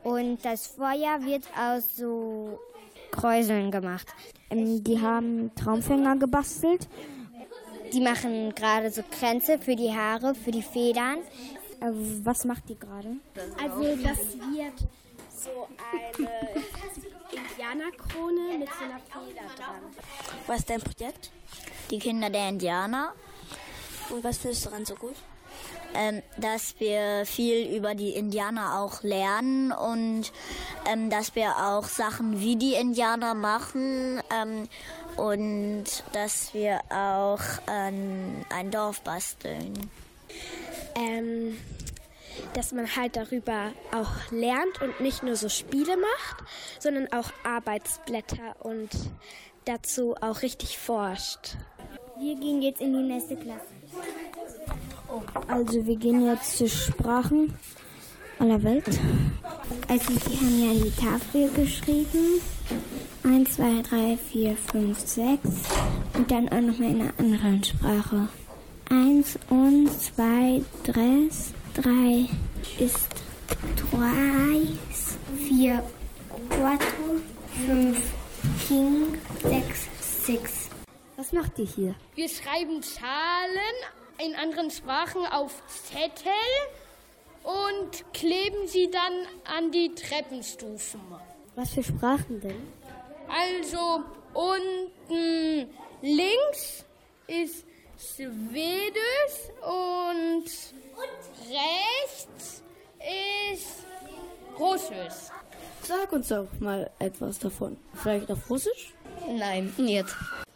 Und 0.03 0.43
das 0.43 0.67
Feuer 0.67 1.21
wird 1.21 1.45
aus 1.57 1.95
so 1.95 2.59
Kräuseln 3.11 3.71
gemacht. 3.71 4.07
Ähm, 4.49 4.83
die 4.83 4.99
haben 4.99 5.55
Traumfänger 5.55 6.17
gebastelt. 6.17 6.89
Die 7.93 8.01
machen 8.01 8.53
gerade 8.53 8.91
so 8.91 9.01
Kränze 9.09 9.57
für 9.57 9.77
die 9.77 9.95
Haare, 9.95 10.35
für 10.35 10.51
die 10.51 10.61
Federn. 10.61 11.19
Äh, 11.79 11.91
was 12.25 12.43
macht 12.43 12.67
die 12.67 12.77
gerade? 12.77 13.15
Also 13.63 13.95
das 14.03 14.19
wird 14.51 14.89
so 15.33 15.69
eine 16.19 16.29
Indianerkrone 17.31 18.57
mit 18.57 18.67
so 18.77 18.83
einer 18.83 18.99
Feder 18.99 19.47
dran. 19.55 19.81
Was 20.47 20.59
ist 20.59 20.69
dein 20.69 20.81
Projekt? 20.81 21.31
Die 21.91 21.99
Kinder 21.99 22.29
der 22.29 22.49
Indianer. 22.49 23.13
Und 24.09 24.23
was 24.23 24.37
findest 24.37 24.65
du 24.65 24.69
daran 24.69 24.85
so 24.85 24.95
gut? 24.95 25.15
ähm, 25.95 26.21
dass 26.37 26.79
wir 26.79 27.25
viel 27.25 27.75
über 27.75 27.95
die 27.95 28.11
Indianer 28.11 28.79
auch 28.79 29.03
lernen 29.03 29.71
und 29.71 30.31
ähm, 30.85 31.09
dass 31.09 31.35
wir 31.35 31.55
auch 31.57 31.85
Sachen 31.85 32.39
wie 32.39 32.55
die 32.55 32.73
Indianer 32.73 33.33
machen 33.33 34.21
ähm, 34.31 34.67
und 35.17 35.85
dass 36.11 36.53
wir 36.53 36.81
auch 36.89 37.41
ein 37.67 38.71
Dorf 38.71 39.01
basteln. 39.01 39.89
Ähm, 40.95 41.57
dass 42.53 42.73
man 42.73 42.93
halt 42.97 43.15
darüber 43.15 43.71
auch 43.93 44.31
lernt 44.31 44.81
und 44.81 44.99
nicht 44.99 45.23
nur 45.23 45.37
so 45.37 45.47
Spiele 45.47 45.95
macht, 45.95 46.43
sondern 46.79 47.11
auch 47.13 47.31
Arbeitsblätter 47.45 48.57
und 48.59 48.89
dazu 49.65 50.15
auch 50.21 50.41
richtig 50.41 50.77
forscht. 50.77 51.57
Wir 52.19 52.35
gehen 52.35 52.61
jetzt 52.61 52.81
in 52.81 52.93
die 52.93 53.13
nächste 53.13 53.35
Klasse. 53.35 53.65
Also 55.47 55.85
wir 55.85 55.95
gehen 55.97 56.25
jetzt 56.25 56.57
zu 56.57 56.69
Sprachen 56.69 57.57
aller 58.39 58.61
Welt. 58.63 58.99
Also 59.87 60.13
die 60.13 60.37
haben 60.37 60.63
ja 60.63 60.83
die 60.83 60.91
Tafel 60.91 61.49
geschrieben. 61.51 62.41
1, 63.23 63.55
2, 63.55 63.81
3, 63.81 64.17
4, 64.31 64.57
5, 64.71 64.99
6 64.99 65.39
und 66.13 66.29
dann 66.29 66.47
auch 66.49 66.61
nochmal 66.61 66.89
in 66.91 67.01
einer 67.01 67.13
anderen 67.17 67.63
Sprache. 67.63 68.27
1 68.89 69.39
und 69.49 69.89
2, 69.89 70.61
3, 70.83 71.29
3 71.73 72.29
ist 72.79 73.07
3, 73.91 74.67
4, 75.47 75.83
4, 76.49 76.79
5, 77.65 77.97
King, 78.67 79.17
6, 79.43 79.89
6. 80.25 80.69
Was 81.17 81.31
macht 81.31 81.57
ihr 81.59 81.65
hier? 81.65 81.95
Wir 82.15 82.29
schreiben 82.29 82.81
Zahlen 82.81 83.75
in 84.17 84.35
anderen 84.35 84.71
Sprachen 84.71 85.25
auf 85.25 85.61
Zettel 85.67 86.31
und 87.43 88.13
kleben 88.13 88.67
sie 88.67 88.89
dann 88.89 89.13
an 89.45 89.71
die 89.71 89.93
Treppenstufen. 89.93 90.99
Was 91.55 91.73
für 91.73 91.83
Sprachen 91.83 92.41
denn? 92.41 92.67
Also 93.27 94.03
unten 94.33 95.69
links 96.01 96.85
ist 97.27 97.65
Schwedisch 97.97 99.51
und 99.61 100.45
rechts 101.49 102.61
ist 102.99 103.85
Russisch. 104.59 105.31
Sag 105.83 106.11
uns 106.11 106.29
doch 106.29 106.47
mal 106.59 106.89
etwas 106.99 107.39
davon. 107.39 107.77
Vielleicht 107.93 108.31
auf 108.31 108.49
Russisch? 108.49 108.93
Nein, 109.29 109.73
nicht. 109.77 110.05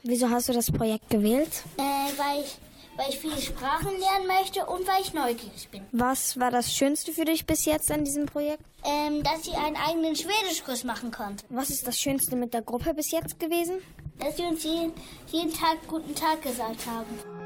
Wieso 0.03 0.29
hast 0.29 0.50
du 0.50 0.53
das 0.53 0.72
Projekt 0.72 1.10
gewählt? 1.10 1.63
Äh, 1.77 1.82
weil 1.82 2.44
ich, 2.44 2.58
weil 2.96 3.10
ich 3.10 3.20
viele 3.20 3.39
Sprachen 3.41 3.91
lernen 4.00 4.27
möchte 4.27 4.65
und 4.65 4.88
weil 4.88 5.01
ich 5.01 5.13
neugierig 5.13 5.70
bin. 5.70 5.82
Was 5.91 6.39
war 6.39 6.51
das 6.51 6.74
Schönste 6.74 7.12
für 7.12 7.25
dich 7.25 7.46
bis 7.46 7.65
jetzt 7.65 7.91
an 7.91 8.06
diesem 8.06 8.25
Projekt? 8.25 8.63
Ähm, 8.84 9.24
dass 9.24 9.46
ich 9.46 9.56
einen 9.56 9.75
eigenen 9.75 10.15
Schwedischkurs 10.15 10.84
machen 10.84 11.12
konnte. 11.12 11.44
Was 11.50 11.70
ist 11.70 11.86
das 11.86 12.00
Schönste 12.00 12.36
mit 12.36 12.53
der 12.53 12.62
Gruppe 12.62 12.94
bis 12.94 13.12
jetzt 13.12 13.39
gewesen? 13.39 13.79
Dass 14.20 14.38
wir 14.38 14.48
uns 14.48 14.63
jeden, 14.63 14.94
jeden 15.27 15.53
Tag 15.53 15.77
guten 15.88 16.15
Tag 16.15 16.41
gesagt 16.41 16.86
haben. 16.86 17.38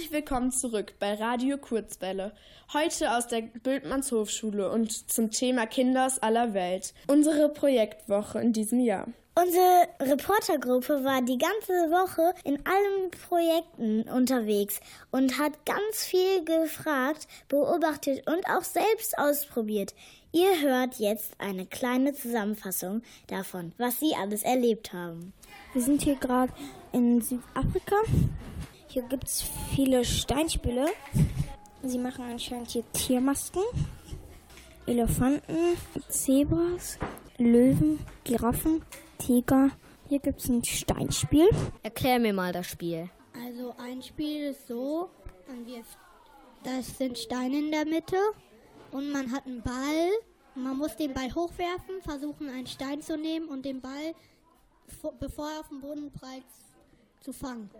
Herzlich 0.00 0.16
willkommen 0.16 0.50
zurück 0.50 0.94
bei 0.98 1.12
Radio 1.12 1.58
Kurzwelle. 1.58 2.32
Heute 2.72 3.14
aus 3.14 3.26
der 3.26 3.42
Bültmanns 3.42 4.10
Hofschule 4.12 4.70
und 4.70 5.10
zum 5.10 5.30
Thema 5.30 5.66
Kinder 5.66 6.06
aus 6.06 6.18
aller 6.18 6.54
Welt. 6.54 6.94
Unsere 7.06 7.50
Projektwoche 7.50 8.40
in 8.40 8.54
diesem 8.54 8.80
Jahr. 8.80 9.08
Unsere 9.34 9.88
Reportergruppe 10.00 11.04
war 11.04 11.20
die 11.20 11.36
ganze 11.36 11.90
Woche 11.90 12.32
in 12.44 12.64
allen 12.64 13.10
Projekten 13.28 14.08
unterwegs 14.08 14.80
und 15.10 15.38
hat 15.38 15.66
ganz 15.66 16.06
viel 16.06 16.46
gefragt, 16.46 17.28
beobachtet 17.48 18.26
und 18.26 18.42
auch 18.46 18.64
selbst 18.64 19.18
ausprobiert. 19.18 19.94
Ihr 20.32 20.62
hört 20.62 20.94
jetzt 20.94 21.32
eine 21.36 21.66
kleine 21.66 22.14
Zusammenfassung 22.14 23.02
davon, 23.26 23.72
was 23.76 24.00
sie 24.00 24.14
alles 24.18 24.44
erlebt 24.44 24.94
haben. 24.94 25.34
Wir 25.74 25.82
sind 25.82 26.00
hier 26.00 26.16
gerade 26.16 26.54
in 26.92 27.20
Südafrika. 27.20 27.96
Hier 28.92 29.02
gibt 29.02 29.24
es 29.24 29.44
viele 29.74 30.04
Steinspiele. 30.04 30.86
Sie 31.82 31.98
machen 31.98 32.24
anscheinend 32.24 32.70
hier 32.70 32.84
Tiermasken, 32.92 33.62
Elefanten, 34.86 35.76
Zebras, 36.08 36.98
Löwen, 37.38 38.00
Giraffen, 38.24 38.82
Tiger. 39.18 39.70
Hier 40.08 40.18
gibt 40.18 40.40
es 40.40 40.48
ein 40.48 40.64
Steinspiel. 40.64 41.48
Erklär 41.82 42.18
mir 42.18 42.32
mal 42.32 42.52
das 42.52 42.66
Spiel. 42.66 43.08
Also 43.46 43.74
ein 43.78 44.02
Spiel 44.02 44.50
ist 44.50 44.66
so, 44.66 45.08
man 45.46 45.64
wirft, 45.66 45.96
das 46.64 46.98
sind 46.98 47.16
Steine 47.16 47.58
in 47.60 47.70
der 47.70 47.86
Mitte 47.86 48.16
und 48.90 49.10
man 49.12 49.30
hat 49.30 49.46
einen 49.46 49.62
Ball. 49.62 50.10
Man 50.56 50.76
muss 50.76 50.96
den 50.96 51.14
Ball 51.14 51.32
hochwerfen, 51.32 52.02
versuchen 52.02 52.48
einen 52.48 52.66
Stein 52.66 53.00
zu 53.00 53.16
nehmen 53.16 53.48
und 53.48 53.64
den 53.64 53.80
Ball, 53.80 54.14
vo- 55.00 55.14
bevor 55.18 55.48
er 55.48 55.60
auf 55.60 55.68
den 55.68 55.80
Boden 55.80 56.10
prallt, 56.10 56.42
zu 57.20 57.32
fangen. 57.32 57.70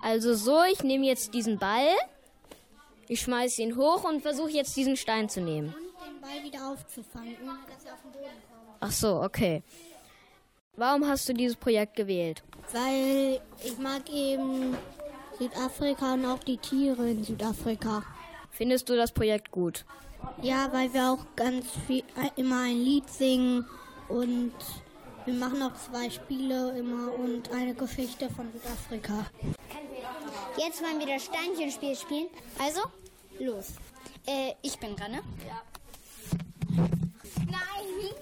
Also 0.00 0.34
so, 0.34 0.62
ich 0.72 0.82
nehme 0.82 1.06
jetzt 1.06 1.34
diesen 1.34 1.58
Ball, 1.58 1.88
ich 3.08 3.20
schmeiße 3.20 3.62
ihn 3.62 3.76
hoch 3.76 4.04
und 4.04 4.22
versuche 4.22 4.50
jetzt 4.50 4.76
diesen 4.76 4.96
Stein 4.96 5.28
zu 5.28 5.40
nehmen. 5.40 5.74
Und 5.74 6.06
den 6.06 6.20
Ball 6.20 6.42
wieder 6.44 6.70
aufzufangen, 6.70 7.36
ohne 7.42 7.58
dass 7.72 7.84
er 7.84 7.94
auf 7.94 8.02
den 8.02 8.12
Boden 8.12 8.24
kommt. 8.24 8.76
Ach 8.80 8.92
so, 8.92 9.22
okay. 9.22 9.62
Warum 10.76 11.06
hast 11.08 11.28
du 11.28 11.32
dieses 11.32 11.56
Projekt 11.56 11.96
gewählt? 11.96 12.42
Weil 12.72 13.40
ich 13.64 13.78
mag 13.78 14.08
eben 14.10 14.76
Südafrika 15.38 16.14
und 16.14 16.26
auch 16.26 16.38
die 16.38 16.58
Tiere 16.58 17.10
in 17.10 17.24
Südafrika. 17.24 18.04
Findest 18.50 18.88
du 18.88 18.96
das 18.96 19.10
Projekt 19.10 19.50
gut? 19.50 19.84
Ja, 20.42 20.68
weil 20.72 20.92
wir 20.92 21.12
auch 21.12 21.24
ganz 21.36 21.66
viel, 21.86 22.04
äh, 22.16 22.30
immer 22.36 22.62
ein 22.62 22.76
Lied 22.76 23.08
singen 23.08 23.66
und 24.08 24.52
wir 25.28 25.34
machen 25.34 25.62
auch 25.62 25.74
zwei 25.74 26.08
Spiele 26.08 26.78
immer 26.78 27.12
und 27.12 27.52
eine 27.52 27.74
Geschichte 27.74 28.30
von 28.30 28.50
Südafrika. 28.50 29.26
Jetzt 30.56 30.82
wollen 30.82 30.98
wir 31.00 31.06
das 31.06 31.26
Steinchenspiel 31.26 31.94
spielen. 31.94 32.28
Also, 32.58 32.80
los. 33.38 33.74
Äh, 34.26 34.54
ich 34.62 34.78
bin 34.78 34.96
dran, 34.96 35.12
ne? 35.12 35.20
Ja. 35.46 35.62
Nein, 37.46 38.14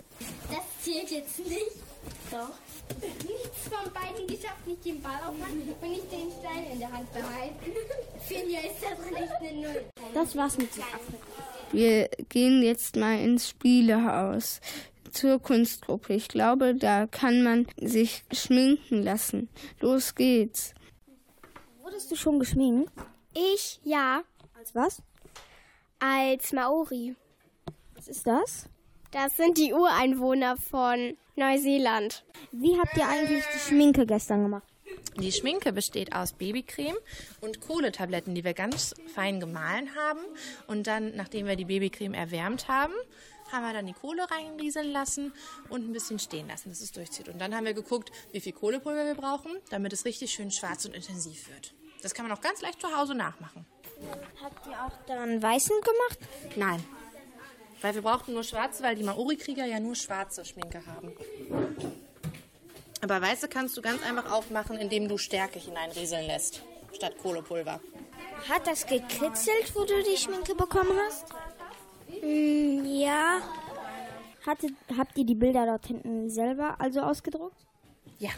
das 0.50 0.84
zählt 0.84 1.08
jetzt 1.12 1.38
nicht. 1.38 1.76
Doch. 2.32 2.50
Nichts 3.00 3.68
von 3.68 3.92
beiden 3.92 4.26
geschafft, 4.26 4.66
nicht 4.66 4.84
den 4.84 5.00
Ball 5.00 5.20
aufmachen 5.28 5.62
und 5.80 5.88
nicht 5.88 6.10
den 6.10 6.32
Stein 6.40 6.72
in 6.72 6.80
der 6.80 6.90
Hand 6.90 7.12
behalten. 7.12 7.72
Finja 8.26 8.60
ist 8.60 8.82
das 8.82 9.10
nicht 9.10 9.32
eine 9.40 9.60
Null. 9.60 9.84
Das 10.12 10.34
war's 10.36 10.58
mit 10.58 10.72
Südafrika. 10.72 11.24
Wir 11.70 12.08
gehen 12.28 12.62
jetzt 12.62 12.96
mal 12.96 13.18
ins 13.20 13.50
Spielehaus 13.50 14.60
zur 15.16 15.40
Kunstgruppe. 15.40 16.14
Ich 16.14 16.29
glaube, 16.29 16.74
da 16.74 17.07
kann 17.07 17.42
man 17.42 17.66
sich 17.81 18.24
schminken 18.33 19.02
lassen. 19.02 19.48
Los 19.81 20.14
geht's. 20.14 20.74
Wurdest 21.83 22.11
du 22.11 22.16
schon 22.16 22.38
geschminkt? 22.38 22.92
Ich, 23.35 23.81
ja. 23.83 24.22
Als 24.59 24.74
was? 24.74 25.02
Als 25.98 26.52
Maori. 26.52 27.16
Was 27.94 28.09
ist 28.09 28.26
das? 28.26 28.68
Das 29.11 29.37
sind 29.37 29.57
die 29.57 29.72
Ureinwohner 29.72 30.57
von 30.57 31.16
Neuseeland. 31.37 32.24
Wie 32.52 32.79
habt 32.79 32.96
ihr 32.96 33.09
eigentlich 33.09 33.44
die 33.55 33.59
Schminke 33.59 34.05
gestern 34.05 34.42
gemacht? 34.42 34.66
Die 35.18 35.33
Schminke 35.33 35.72
besteht 35.72 36.14
aus 36.14 36.35
Babycreme 36.35 36.96
und 37.40 37.61
Kohletabletten, 37.61 38.35
die 38.35 38.44
wir 38.44 38.52
ganz 38.52 38.94
fein 39.14 39.40
gemahlen 39.40 39.94
haben. 39.94 40.20
Und 40.66 40.87
dann, 40.87 41.16
nachdem 41.16 41.46
wir 41.46 41.57
die 41.57 41.64
Babycreme 41.64 42.14
erwärmt 42.14 42.68
haben, 42.68 42.92
haben 43.52 43.64
wir 43.64 43.72
dann 43.72 43.87
die 43.87 43.92
Kohle 43.92 44.30
reinrieseln 44.30 44.90
lassen 44.92 45.32
und 45.68 45.88
ein 45.88 45.92
bisschen 45.92 46.18
stehen 46.18 46.48
lassen, 46.48 46.68
dass 46.68 46.80
es 46.80 46.92
durchzieht. 46.92 47.28
Und 47.28 47.38
dann 47.38 47.54
haben 47.54 47.64
wir 47.64 47.74
geguckt, 47.74 48.11
wie 48.32 48.40
viel 48.40 48.52
Kohlepulver 48.52 49.06
wir 49.06 49.14
brauchen, 49.14 49.52
damit 49.70 49.92
es 49.92 50.04
richtig 50.04 50.32
schön 50.32 50.50
schwarz 50.50 50.85
und 50.85 50.94
intensiv 50.94 51.48
wird. 51.48 51.74
Das 52.02 52.14
kann 52.14 52.28
man 52.28 52.37
auch 52.37 52.42
ganz 52.42 52.61
leicht 52.61 52.80
zu 52.80 52.94
Hause 52.94 53.14
nachmachen. 53.14 53.66
Habt 54.42 54.66
ihr 54.66 54.85
auch 54.85 54.92
dann 55.06 55.42
weißen 55.42 55.76
gemacht? 55.80 56.56
Nein. 56.56 56.85
Weil 57.82 57.94
wir 57.94 58.02
brauchten 58.02 58.32
nur 58.32 58.44
schwarze, 58.44 58.82
weil 58.82 58.96
die 58.96 59.02
Maori-Krieger 59.02 59.64
ja 59.64 59.80
nur 59.80 59.94
schwarze 59.94 60.44
Schminke 60.44 60.85
haben. 60.87 61.12
Aber 63.02 63.20
weiße 63.20 63.48
kannst 63.48 63.76
du 63.76 63.82
ganz 63.82 64.02
einfach 64.02 64.32
aufmachen, 64.32 64.78
indem 64.78 65.09
du 65.09 65.18
Stärke 65.18 65.59
hineinrieseln 65.59 66.26
lässt, 66.26 66.62
statt 66.94 67.16
Kohlepulver. 67.18 67.80
Hat 68.48 68.66
das 68.66 68.87
gekritzelt, 68.87 69.74
wo 69.74 69.85
du 69.85 70.02
die 70.02 70.16
Schminke 70.16 70.54
bekommen 70.54 70.98
hast? 71.06 71.26
Mm, 72.22 72.85
ja. 72.85 73.40
Hattet, 74.46 74.72
habt 74.96 75.18
ihr 75.18 75.24
die 75.24 75.35
Bilder 75.35 75.66
dort 75.66 75.87
hinten 75.87 76.31
selber 76.31 76.81
also 76.81 77.00
ausgedruckt? 77.00 77.66
Ja. 78.18 78.31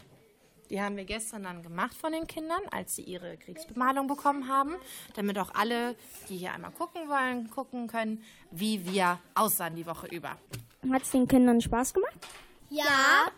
Die 0.70 0.82
haben 0.82 0.96
wir 0.96 1.04
gestern 1.04 1.44
dann 1.44 1.62
gemacht 1.62 1.94
von 1.94 2.12
den 2.12 2.26
Kindern, 2.26 2.60
als 2.70 2.94
sie 2.96 3.02
ihre 3.02 3.38
Kriegsbemalung 3.38 4.06
bekommen 4.06 4.48
haben, 4.48 4.76
damit 5.14 5.38
auch 5.38 5.54
alle, 5.54 5.96
die 6.28 6.36
hier 6.36 6.52
einmal 6.52 6.72
gucken 6.72 7.08
wollen, 7.08 7.48
gucken 7.48 7.88
können, 7.88 8.22
wie 8.50 8.84
wir 8.84 9.18
aussahen 9.34 9.76
die 9.76 9.86
Woche 9.86 10.08
über. 10.08 10.36
Hat 10.92 11.02
es 11.02 11.10
den 11.10 11.26
Kindern 11.26 11.60
Spaß 11.60 11.94
gemacht? 11.94 12.18
Ja. 12.68 13.30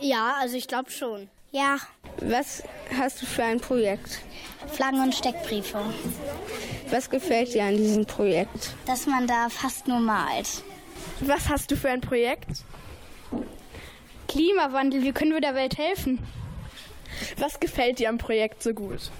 Ja, 0.00 0.34
also 0.38 0.56
ich 0.56 0.68
glaube 0.68 0.90
schon. 0.90 1.28
Ja. 1.52 1.76
Was 2.20 2.62
hast 2.98 3.22
du 3.22 3.26
für 3.26 3.44
ein 3.44 3.60
Projekt? 3.60 4.20
Flaggen 4.72 5.00
und 5.00 5.14
Steckbriefe. 5.14 5.80
Was 6.90 7.10
gefällt 7.10 7.54
dir 7.54 7.64
an 7.64 7.76
diesem 7.76 8.06
Projekt? 8.06 8.74
Dass 8.86 9.06
man 9.06 9.26
da 9.26 9.48
fast 9.48 9.86
nur 9.86 10.00
malt. 10.00 10.62
Was 11.20 11.48
hast 11.48 11.70
du 11.70 11.76
für 11.76 11.90
ein 11.90 12.00
Projekt? 12.00 12.64
Klimawandel, 14.28 15.02
wie 15.02 15.12
können 15.12 15.32
wir 15.32 15.40
der 15.40 15.54
Welt 15.54 15.78
helfen? 15.78 16.18
Was 17.38 17.60
gefällt 17.60 17.98
dir 17.98 18.08
am 18.08 18.18
Projekt 18.18 18.62
so 18.62 18.74
gut? 18.74 19.10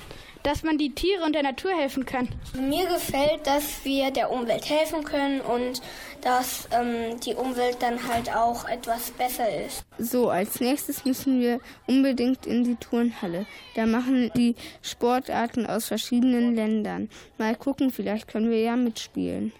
Dass 0.47 0.63
man 0.63 0.79
die 0.79 0.95
Tiere 0.95 1.25
und 1.25 1.33
der 1.33 1.43
Natur 1.43 1.73
helfen 1.73 2.07
kann. 2.07 2.29
Mir 2.55 2.87
gefällt, 2.87 3.45
dass 3.49 3.85
wir 3.85 4.13
der 4.13 4.31
Umwelt 4.31 4.71
helfen 4.71 5.03
können 5.03 5.41
und 5.41 5.83
dass 6.21 6.69
ähm, 6.71 7.19
die 7.19 7.35
Umwelt 7.35 7.79
dann 7.81 8.07
halt 8.07 8.33
auch 8.33 8.65
etwas 8.69 9.11
besser 9.11 9.65
ist. 9.67 9.85
So, 9.99 10.31
als 10.31 10.61
nächstes 10.61 11.05
müssen 11.05 11.41
wir 11.41 11.59
unbedingt 11.89 12.47
in 12.47 12.63
die 12.63 12.77
Turnhalle. 12.77 13.45
Da 13.75 13.87
machen 13.87 14.31
die 14.37 14.55
Sportarten 14.83 15.67
aus 15.67 15.87
verschiedenen 15.87 16.55
Ländern. 16.55 17.11
Mal 17.39 17.57
gucken, 17.57 17.91
vielleicht 17.91 18.29
können 18.29 18.49
wir 18.49 18.61
ja 18.61 18.77
mitspielen. 18.77 19.53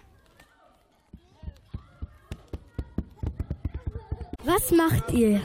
Was 4.45 4.71
macht 4.71 5.11
ihr? 5.11 5.41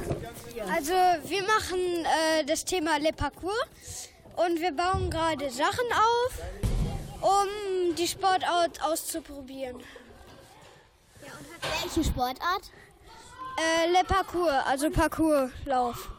Also 0.72 0.92
wir 1.26 1.42
machen 1.42 1.80
äh, 2.38 2.44
das 2.44 2.64
Thema 2.64 2.98
Le 2.98 3.12
Parcours 3.12 4.11
und 4.36 4.60
wir 4.60 4.72
bauen 4.72 5.10
gerade 5.10 5.50
Sachen 5.50 5.86
auf, 5.92 6.38
um 7.20 7.94
die 7.94 8.06
Sportart 8.06 8.82
auszuprobieren. 8.82 9.76
Welche 11.82 12.04
Sportart? 12.04 12.70
Äh, 13.58 13.90
Le 13.90 14.04
Parcours, 14.04 14.64
also 14.66 14.90
Parcourslauf. 14.90 16.10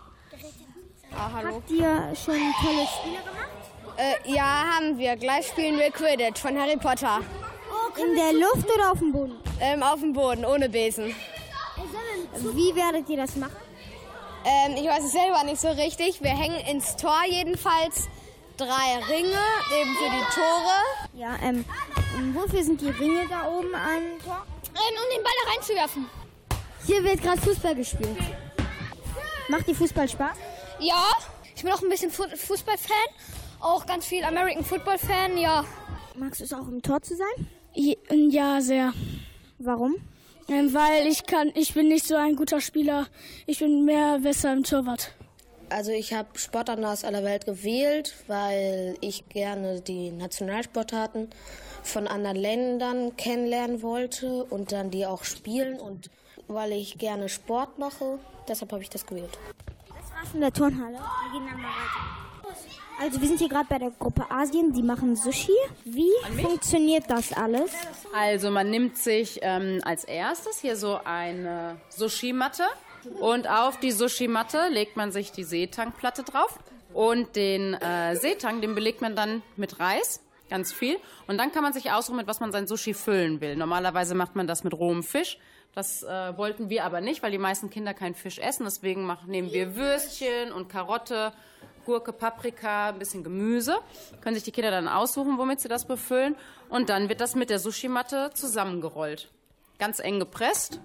Habt 1.15 1.69
ihr 1.69 2.13
schon 2.15 2.35
tolle 2.61 2.87
Spiele 2.87 3.21
gemacht? 3.23 3.63
Äh, 3.97 4.33
ja, 4.33 4.65
haben 4.75 4.97
wir. 4.97 5.15
Gleich 5.15 5.47
spielen 5.47 5.77
wir 5.77 5.91
Quidditch 5.91 6.39
von 6.39 6.57
Harry 6.59 6.77
Potter. 6.77 7.21
In 7.97 8.15
der 8.15 8.33
Luft 8.33 8.67
oder 8.73 8.91
auf 8.91 8.99
dem 8.99 9.11
Boden? 9.11 9.39
Ähm, 9.59 9.83
auf 9.83 9.99
dem 9.99 10.13
Boden, 10.13 10.45
ohne 10.45 10.69
Besen. 10.69 11.15
Wie 12.35 12.75
werdet 12.75 13.07
ihr 13.09 13.17
das 13.17 13.35
machen? 13.35 13.62
Ähm, 14.45 14.75
ich 14.75 14.87
weiß 14.87 15.05
es 15.05 15.11
selber 15.11 15.43
nicht 15.43 15.61
so 15.61 15.69
richtig. 15.69 16.21
Wir 16.21 16.31
hängen 16.31 16.59
ins 16.67 16.95
Tor 16.95 17.21
jedenfalls 17.29 18.09
drei 18.57 18.97
Ringe, 19.09 19.39
eben 19.79 19.95
für 19.95 20.09
die 20.09 20.35
Tore. 20.35 20.77
Ja, 21.13 21.35
ähm, 21.41 21.65
wofür 22.33 22.63
sind 22.63 22.81
die 22.81 22.89
Ringe 22.89 23.27
da 23.29 23.47
oben 23.47 23.73
am 23.73 24.19
Tor? 24.23 24.45
Ähm, 24.65 24.97
um 24.97 25.15
den 25.15 25.23
Ball 25.23 25.33
da 25.43 25.51
reinzuwerfen. 25.51 26.09
Hier 26.85 27.03
wird 27.03 27.21
gerade 27.21 27.41
Fußball 27.41 27.75
gespielt. 27.75 28.17
Macht 29.47 29.67
dir 29.67 29.75
Fußball 29.75 30.09
Spaß? 30.09 30.37
Ja, 30.79 31.05
ich 31.55 31.63
bin 31.63 31.71
auch 31.71 31.81
ein 31.81 31.89
bisschen 31.89 32.11
Fu 32.11 32.23
Fußballfan. 32.23 32.97
Auch 33.61 33.85
ganz 33.85 34.05
viel 34.05 34.23
American 34.23 34.65
Football 34.65 34.97
Fan, 34.97 35.37
ja. 35.37 35.63
Magst 36.15 36.41
du 36.41 36.45
es 36.45 36.53
auch 36.53 36.67
im 36.67 36.81
Tor 36.81 37.01
zu 37.01 37.15
sein? 37.15 37.47
Ja, 37.73 38.59
sehr. 38.61 38.93
Warum? 39.57 39.95
Ähm, 40.49 40.73
weil 40.73 41.07
ich 41.07 41.25
kann, 41.25 41.51
ich 41.55 41.73
bin 41.73 41.87
nicht 41.87 42.05
so 42.05 42.15
ein 42.15 42.35
guter 42.35 42.61
Spieler. 42.61 43.07
Ich 43.45 43.59
bin 43.59 43.85
mehr 43.85 44.19
besser 44.19 44.53
im 44.53 44.63
Torwart. 44.63 45.13
Also 45.69 45.91
ich 45.91 46.13
habe 46.13 46.37
Sportarten 46.37 46.85
aus 46.85 47.03
aller 47.03 47.23
Welt 47.23 47.45
gewählt, 47.45 48.13
weil 48.27 48.95
ich 49.01 49.27
gerne 49.29 49.81
die 49.81 50.11
Nationalsportarten 50.11 51.29
von 51.81 52.07
anderen 52.07 52.37
Ländern 52.37 53.17
kennenlernen 53.17 53.81
wollte 53.81 54.43
und 54.43 54.71
dann 54.71 54.91
die 54.91 55.05
auch 55.05 55.23
spielen 55.23 55.79
und 55.79 56.09
weil 56.47 56.73
ich 56.73 56.97
gerne 56.97 57.29
Sport 57.29 57.79
mache, 57.79 58.19
deshalb 58.47 58.71
habe 58.71 58.83
ich 58.83 58.89
das 58.89 59.05
gewählt. 59.05 59.37
Das 59.87 60.11
war's 60.11 60.33
in 60.33 60.41
der 60.41 60.53
Turnhalle. 60.53 60.97
Wir 60.97 61.39
gehen 61.39 61.47
dann 61.49 61.61
mal 61.61 61.69
weiter. 61.69 62.32
Also 62.99 63.19
wir 63.19 63.27
sind 63.27 63.39
hier 63.39 63.49
gerade 63.49 63.67
bei 63.67 63.79
der 63.79 63.91
Gruppe 63.91 64.29
Asien, 64.29 64.71
die 64.71 64.83
machen 64.83 65.15
Sushi. 65.15 65.51
Wie 65.83 66.11
funktioniert 66.41 67.05
das 67.09 67.33
alles? 67.33 67.71
Also 68.15 68.51
man 68.51 68.69
nimmt 68.69 68.97
sich 68.97 69.39
ähm, 69.41 69.81
als 69.83 70.03
erstes 70.03 70.59
hier 70.59 70.75
so 70.75 70.99
eine 71.03 71.77
Sushi-Matte 71.89 72.63
und 73.19 73.49
auf 73.49 73.79
die 73.79 73.91
Sushi-Matte 73.91 74.69
legt 74.69 74.95
man 74.95 75.11
sich 75.11 75.31
die 75.31 75.43
Seetankplatte 75.43 76.23
drauf 76.23 76.59
und 76.93 77.35
den 77.35 77.73
äh, 77.73 78.15
Seetang, 78.15 78.61
den 78.61 78.75
belegt 78.75 79.01
man 79.01 79.15
dann 79.15 79.41
mit 79.57 79.79
Reis, 79.79 80.21
ganz 80.49 80.71
viel. 80.71 80.97
Und 81.27 81.37
dann 81.37 81.51
kann 81.51 81.63
man 81.63 81.73
sich 81.73 81.91
aussuchen, 81.91 82.17
mit 82.17 82.27
was 82.27 82.39
man 82.39 82.51
sein 82.51 82.67
Sushi 82.67 82.93
füllen 82.93 83.41
will. 83.41 83.55
Normalerweise 83.55 84.13
macht 84.15 84.35
man 84.35 84.47
das 84.47 84.63
mit 84.63 84.73
rohem 84.73 85.03
Fisch. 85.03 85.39
Das 85.73 86.03
äh, 86.03 86.37
wollten 86.37 86.69
wir 86.69 86.85
aber 86.85 87.01
nicht, 87.01 87.23
weil 87.23 87.31
die 87.31 87.39
meisten 87.39 87.71
Kinder 87.71 87.95
keinen 87.95 88.13
Fisch 88.13 88.37
essen. 88.37 88.63
Deswegen 88.65 89.05
machen, 89.05 89.31
nehmen 89.31 89.51
wir 89.51 89.75
Würstchen 89.75 90.51
und 90.51 90.69
Karotte, 90.69 91.33
Gurke, 91.85 92.13
Paprika, 92.13 92.89
ein 92.89 92.99
bisschen 92.99 93.23
Gemüse. 93.23 93.77
Können 94.21 94.35
sich 94.35 94.43
die 94.43 94.51
Kinder 94.51 94.71
dann 94.71 94.87
aussuchen, 94.87 95.37
womit 95.37 95.59
sie 95.59 95.67
das 95.67 95.85
befüllen. 95.85 96.35
Und 96.69 96.89
dann 96.89 97.09
wird 97.09 97.21
das 97.21 97.35
mit 97.35 97.49
der 97.49 97.59
Sushi-Matte 97.59 98.31
zusammengerollt. 98.33 99.29
Ganz 99.79 99.99
eng 99.99 100.19
gepresst. 100.19 100.79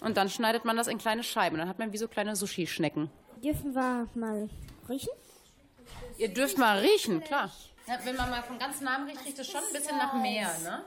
Und 0.00 0.16
dann 0.16 0.28
schneidet 0.28 0.64
man 0.64 0.76
das 0.76 0.88
in 0.88 0.98
kleine 0.98 1.22
Scheiben. 1.22 1.58
Dann 1.58 1.68
hat 1.68 1.78
man 1.78 1.92
wie 1.92 1.98
so 1.98 2.08
kleine 2.08 2.34
Sushi-Schnecken. 2.34 3.10
Dürfen 3.42 3.74
wir 3.74 4.08
mal 4.14 4.48
riechen? 4.88 5.10
Ihr 6.18 6.32
dürft 6.32 6.58
mal 6.58 6.78
riechen, 6.78 7.22
klar. 7.22 7.50
Ja, 7.86 7.98
wenn 8.04 8.16
man 8.16 8.30
mal 8.30 8.42
von 8.42 8.58
ganz 8.58 8.80
nahem 8.80 9.06
riecht, 9.06 9.24
riecht 9.24 9.38
es 9.38 9.50
schon 9.50 9.60
ein 9.60 9.72
bisschen 9.72 9.96
nach 9.96 10.14
Meer, 10.14 10.50
ne? 10.62 10.84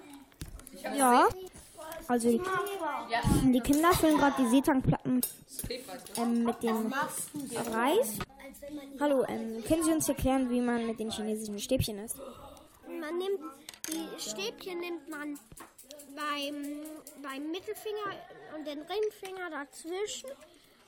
Ja. 0.96 1.28
Also 2.08 2.30
die, 2.30 2.41
die 3.52 3.60
Kinder 3.62 3.91
füllen 3.94 4.18
gerade 4.18 4.36
die 4.39 4.48
Seetankplatten 4.48 5.22
ähm, 6.18 6.44
mit 6.44 6.63
dem 6.63 6.94
Reis. 7.72 8.20
Hallo, 9.00 9.24
ähm, 9.28 9.63
können 9.68 9.84
Sie 9.84 9.91
uns 9.91 10.08
erklären, 10.10 10.50
wie 10.50 10.62
man 10.62 10.88
mit 10.88 11.00
den 11.00 11.12
chinesischen 11.12 11.60
Stäbchen 11.60 12.00
isst? 12.00 12.18
Man 12.88 13.18
nimmt 13.18 13.39
die 13.88 14.20
Stäbchen 14.20 14.80
nimmt 14.80 15.08
man 15.10 15.38
beim, 16.15 16.82
beim 17.22 17.52
Mittelfinger 17.52 18.18
und 18.56 18.65
den 18.65 18.80
Ringfinger 18.80 19.50
dazwischen 19.52 20.30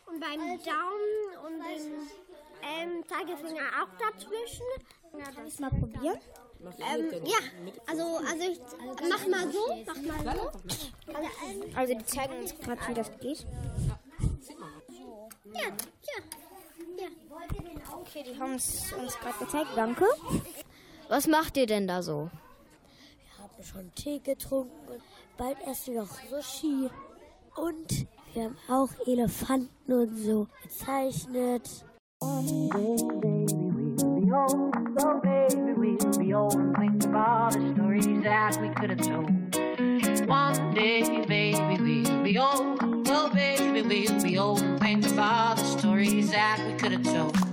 und 0.08 0.20
beim 0.20 0.40
Daumen 0.40 1.46
und 1.46 1.60
dem 1.60 2.10
ähm, 2.64 3.04
Zeigefinger 3.08 3.64
auch 3.82 3.90
dazwischen. 4.00 4.66
Kann 5.36 5.46
ich 5.46 5.60
mal 5.60 5.70
probieren? 5.70 6.20
Ähm, 6.80 7.24
ja, 7.24 7.38
also, 7.86 8.18
also 8.18 8.44
ich 8.52 8.60
mach 9.10 9.28
mal 9.28 9.52
so, 9.52 9.60
mach 9.86 10.24
mal 10.26 10.36
so. 10.36 10.52
Also, 11.76 11.94
die 11.94 12.06
zeigen 12.06 12.40
uns 12.40 12.58
gerade, 12.58 12.82
wie 12.88 12.94
das 12.96 13.12
geht. 13.20 13.46
ja, 15.54 15.68
ja. 15.68 16.37
Okay, 17.94 18.24
die 18.24 18.40
haben 18.40 18.56
es 18.56 18.94
uns 18.94 19.18
gerade 19.20 19.38
gezeigt. 19.40 19.70
Danke. 19.76 20.06
Was 21.10 21.28
macht 21.28 21.58
ihr 21.58 21.66
denn 21.66 21.88
da 21.88 22.02
so? 22.02 22.30
Wir 23.20 23.44
haben 23.44 23.64
schon 23.64 23.96
Tee 23.96 24.20
getrunken 24.20 24.88
und 24.88 25.02
bald 25.38 25.58
essen 25.68 25.94
wir 25.94 26.04
auch 26.04 26.18
Sushi. 26.30 26.90
Und 27.56 28.08
wir 28.34 28.44
haben 28.46 28.58
auch 28.68 28.90
Elefanten 29.08 29.94
und 29.94 30.18
so 30.18 30.48
gezeichnet. 30.64 31.86
One 32.20 32.70
day, 32.70 32.98
baby, 33.22 33.54
we'll 33.54 34.22
be 34.22 34.32
old. 34.34 34.76
Oh, 35.00 35.20
baby, 35.22 35.74
we'll 35.74 36.18
be 36.18 36.34
old 36.34 36.56
and 36.56 36.76
think 36.76 37.04
of 37.06 37.16
all 37.16 37.52
the 37.52 37.74
stories 37.74 38.24
that 38.24 38.58
we 38.60 38.70
could 38.70 38.90
have 38.90 39.02
told. 39.02 39.30
One 40.28 40.74
day, 40.74 41.04
baby, 41.28 42.04
we'll 42.10 42.24
be 42.24 42.40
old. 42.40 42.80
Oh, 43.10 43.30
baby, 43.34 43.82
we'll 43.82 44.22
be 44.22 44.38
old 44.38 44.62
and 44.62 44.80
think 44.80 45.06
of 45.06 45.20
all 45.20 45.56
the 45.56 45.64
stories 45.64 46.32
that 46.32 46.60
we 46.68 46.74
could 46.78 46.92
have 46.92 47.04
told. 47.04 47.47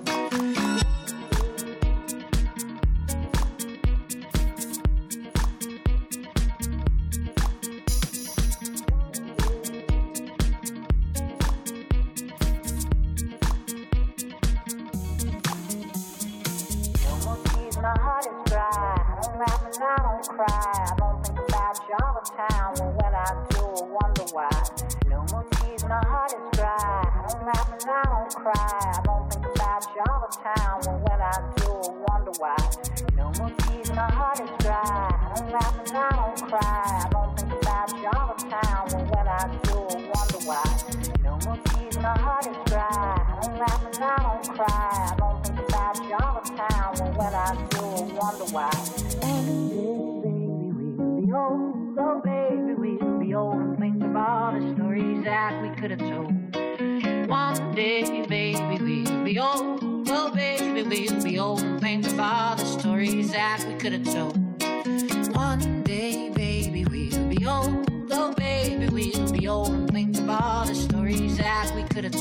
Could. 71.95 72.13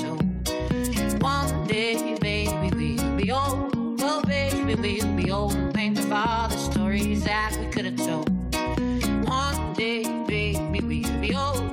One 1.19 1.67
day, 1.67 2.15
baby, 2.19 2.95
we'll 2.95 3.17
be 3.17 3.31
old. 3.31 3.73
Oh, 4.01 4.21
baby, 4.27 4.63
we'll 4.63 5.15
be 5.15 5.31
old 5.31 5.53
and 5.53 5.73
think 5.73 5.97
of 5.97 6.12
all 6.12 6.47
the 6.47 6.57
stories 6.57 7.23
that 7.23 7.57
we 7.59 7.65
could 7.71 7.86
have 7.86 7.97
told. 7.97 8.29
One 9.27 9.73
day, 9.73 10.03
baby, 10.27 10.79
we'll 10.79 11.19
be 11.19 11.36
old. 11.36 11.72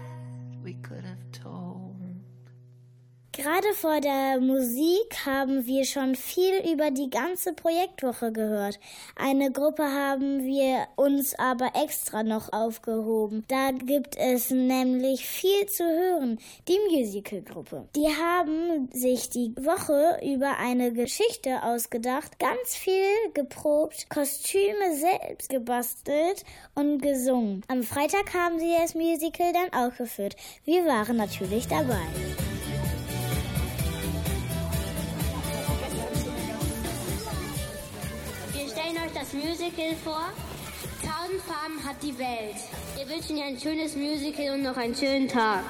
Gerade 3.41 3.73
vor 3.73 3.99
der 4.01 4.39
Musik 4.39 5.25
haben 5.25 5.65
wir 5.65 5.83
schon 5.85 6.13
viel 6.13 6.53
über 6.71 6.91
die 6.91 7.09
ganze 7.09 7.53
Projektwoche 7.53 8.31
gehört. 8.31 8.79
Eine 9.15 9.51
Gruppe 9.51 9.81
haben 9.81 10.45
wir 10.45 10.85
uns 10.95 11.33
aber 11.39 11.71
extra 11.73 12.21
noch 12.21 12.53
aufgehoben. 12.53 13.43
Da 13.47 13.71
gibt 13.71 14.15
es 14.15 14.51
nämlich 14.51 15.25
viel 15.25 15.65
zu 15.65 15.83
hören. 15.83 16.37
Die 16.67 16.77
Musicalgruppe. 16.91 17.87
Die 17.95 18.09
haben 18.09 18.89
sich 18.93 19.31
die 19.31 19.55
Woche 19.55 20.19
über 20.23 20.59
eine 20.59 20.93
Geschichte 20.93 21.63
ausgedacht, 21.63 22.37
ganz 22.37 22.75
viel 22.75 23.31
geprobt, 23.33 24.07
Kostüme 24.11 24.93
selbst 24.93 25.49
gebastelt 25.49 26.43
und 26.75 27.01
gesungen. 27.01 27.63
Am 27.69 27.81
Freitag 27.81 28.35
haben 28.35 28.59
sie 28.59 28.75
das 28.79 28.93
Musical 28.93 29.51
dann 29.51 29.73
aufgeführt. 29.73 30.35
Wir 30.63 30.85
waren 30.85 31.17
natürlich 31.17 31.67
dabei. 31.67 32.05
Musical 39.33 39.95
vor. 40.03 40.25
Tausend 41.01 41.41
Farben 41.41 41.83
hat 41.87 41.95
die 42.01 42.17
Welt. 42.17 42.57
Wir 42.95 43.07
wünschen 43.09 43.35
dir 43.35 43.45
ein 43.45 43.59
schönes 43.59 43.95
Musical 43.95 44.55
und 44.55 44.63
noch 44.63 44.77
einen 44.77 44.95
schönen 44.95 45.27
Tag. 45.27 45.63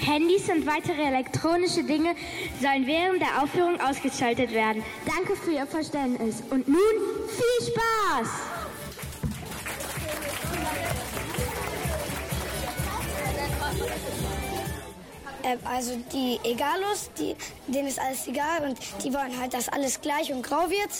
Handys 0.00 0.48
und 0.48 0.66
weitere 0.66 1.02
elektronische 1.02 1.82
Dinge 1.84 2.14
sollen 2.60 2.86
während 2.86 3.20
der 3.20 3.42
Aufführung 3.42 3.80
ausgeschaltet 3.80 4.52
werden. 4.52 4.82
Danke 5.06 5.36
für 5.36 5.52
Ihr 5.52 5.66
Verständnis. 5.66 6.42
Und 6.50 6.68
nun 6.68 6.78
viel 7.28 7.72
Spaß! 7.72 8.28
Ähm, 15.44 15.58
also 15.64 15.96
die 16.12 16.38
Egalos, 16.44 17.10
die, 17.18 17.34
denen 17.66 17.88
ist 17.88 17.98
alles 17.98 18.26
egal 18.26 18.68
und 18.68 18.78
die 19.04 19.12
wollen 19.12 19.38
halt, 19.40 19.54
dass 19.54 19.68
alles 19.68 20.00
gleich 20.00 20.32
und 20.32 20.42
grau 20.42 20.68
wird. 20.70 20.90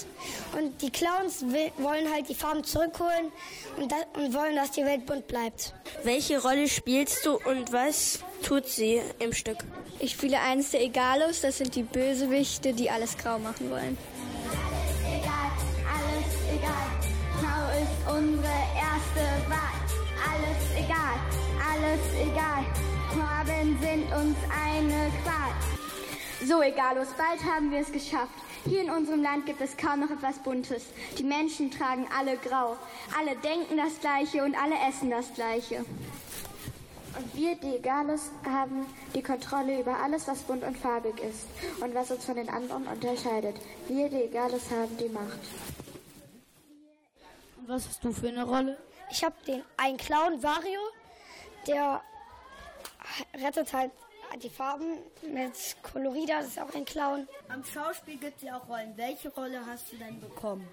Und 0.58 0.80
die 0.82 0.90
Clowns 0.90 1.42
will, 1.42 1.70
wollen 1.78 2.12
halt 2.12 2.28
die 2.28 2.34
Farben 2.34 2.64
zurückholen 2.64 3.30
und, 3.76 3.92
da, 3.92 3.96
und 4.14 4.34
wollen, 4.34 4.56
dass 4.56 4.72
die 4.72 4.84
Welt 4.84 5.06
bunt 5.06 5.26
bleibt. 5.28 5.74
Welche 6.02 6.40
Rolle 6.42 6.68
spielst 6.68 7.24
du 7.26 7.38
und 7.44 7.72
was 7.72 8.20
tut 8.42 8.66
sie 8.66 9.00
im 9.18 9.32
Stück? 9.32 9.58
Ich 9.98 10.12
spiele 10.12 10.40
eines 10.40 10.70
der 10.70 10.82
Egalos, 10.82 11.42
das 11.42 11.58
sind 11.58 11.74
die 11.74 11.84
Bösewichte, 11.84 12.72
die 12.72 12.90
alles 12.90 13.16
grau 13.16 13.38
machen 13.38 13.70
wollen. 13.70 13.96
Egal, 15.06 15.52
alles 15.86 16.32
egal. 16.50 16.88
Grau 17.40 17.70
ist 17.80 18.18
unsere 18.18 18.52
erste 18.74 19.48
Wahl. 19.48 19.72
Alles 20.24 20.84
egal, 20.84 21.20
alles 21.70 22.30
egal. 22.30 22.91
Farben 23.62 23.78
sind 23.80 24.04
uns 24.12 24.36
eine 24.50 25.12
Qual. 25.22 26.48
So, 26.48 26.62
egalos, 26.62 27.08
bald 27.16 27.40
haben 27.44 27.70
wir 27.70 27.78
es 27.78 27.92
geschafft. 27.92 28.34
Hier 28.64 28.82
in 28.82 28.90
unserem 28.90 29.22
Land 29.22 29.46
gibt 29.46 29.60
es 29.60 29.76
kaum 29.76 30.00
noch 30.00 30.10
etwas 30.10 30.40
Buntes. 30.40 30.86
Die 31.16 31.22
Menschen 31.22 31.70
tragen 31.70 32.08
alle 32.18 32.36
grau. 32.38 32.76
Alle 33.16 33.36
denken 33.36 33.76
das 33.76 34.00
Gleiche 34.00 34.42
und 34.42 34.56
alle 34.60 34.74
essen 34.88 35.10
das 35.10 35.32
Gleiche. 35.34 35.84
Und 37.16 37.36
wir, 37.36 37.54
die 37.54 37.76
Egalos, 37.76 38.32
haben 38.44 38.84
die 39.14 39.22
Kontrolle 39.22 39.80
über 39.80 39.96
alles, 39.96 40.26
was 40.26 40.40
bunt 40.40 40.64
und 40.64 40.76
farbig 40.76 41.20
ist 41.20 41.46
und 41.80 41.94
was 41.94 42.10
uns 42.10 42.24
von 42.24 42.34
den 42.34 42.48
anderen 42.48 42.88
unterscheidet. 42.88 43.54
Wir, 43.86 44.08
die 44.08 44.24
Egalos, 44.24 44.70
haben 44.72 44.96
die 44.96 45.08
Macht. 45.08 45.38
Und 47.58 47.68
was 47.68 47.86
hast 47.86 48.02
du 48.02 48.12
für 48.12 48.28
eine 48.28 48.42
Rolle? 48.42 48.76
Ich 49.10 49.22
habe 49.22 49.36
den 49.46 49.62
einen 49.76 49.98
Clown, 49.98 50.42
Vario, 50.42 50.80
der 51.68 52.02
rettet 53.34 53.72
halt 53.72 53.90
die 54.42 54.50
Farben 54.50 54.98
mit 55.22 55.52
Colorida, 55.82 56.38
das 56.38 56.48
ist 56.48 56.60
auch 56.60 56.74
ein 56.74 56.84
Clown. 56.84 57.28
Am 57.48 57.64
Schauspiel 57.64 58.16
gibt 58.16 58.38
es 58.38 58.42
ja 58.44 58.58
auch 58.58 58.68
Rollen. 58.68 58.96
Welche 58.96 59.28
Rolle 59.30 59.64
hast 59.66 59.92
du 59.92 59.96
denn 59.96 60.20
bekommen? 60.20 60.66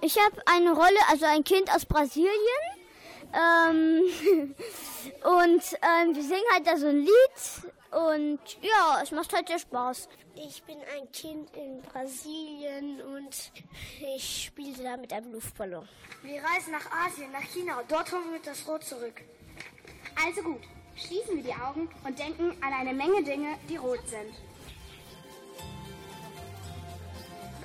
Ich 0.00 0.18
habe 0.18 0.42
eine 0.46 0.72
Rolle, 0.72 0.98
also 1.10 1.26
ein 1.26 1.44
Kind 1.44 1.70
aus 1.74 1.84
Brasilien. 1.84 2.30
Ähm, 3.32 4.02
und 5.24 5.62
ähm, 5.82 6.14
wir 6.14 6.22
singen 6.22 6.44
halt 6.52 6.66
da 6.66 6.76
so 6.76 6.86
ein 6.86 7.00
Lied. 7.00 7.72
Und 7.90 8.40
ja, 8.60 9.00
es 9.02 9.10
macht 9.12 9.32
halt 9.32 9.48
sehr 9.48 9.58
Spaß. 9.58 10.08
Ich 10.34 10.62
bin 10.64 10.78
ein 10.96 11.10
Kind 11.12 11.56
in 11.56 11.80
Brasilien 11.82 13.00
und 13.02 13.52
ich 14.16 14.46
spiele 14.46 14.82
da 14.82 14.96
mit 14.96 15.12
einem 15.12 15.32
Luftballon. 15.32 15.88
Wir 16.22 16.42
reisen 16.42 16.72
nach 16.72 16.90
Asien, 16.90 17.30
nach 17.30 17.44
China. 17.52 17.82
Dort 17.86 18.10
holen 18.10 18.32
wir 18.32 18.40
das 18.40 18.66
Rot 18.66 18.82
zurück. 18.82 19.22
Also 20.24 20.42
gut, 20.42 20.60
schließen 20.96 21.36
wir 21.36 21.42
die 21.42 21.54
Augen 21.54 21.88
und 22.04 22.18
denken 22.18 22.52
an 22.62 22.72
eine 22.72 22.92
Menge 22.92 23.22
Dinge, 23.22 23.56
die 23.68 23.76
rot 23.76 24.00
sind. 24.06 24.34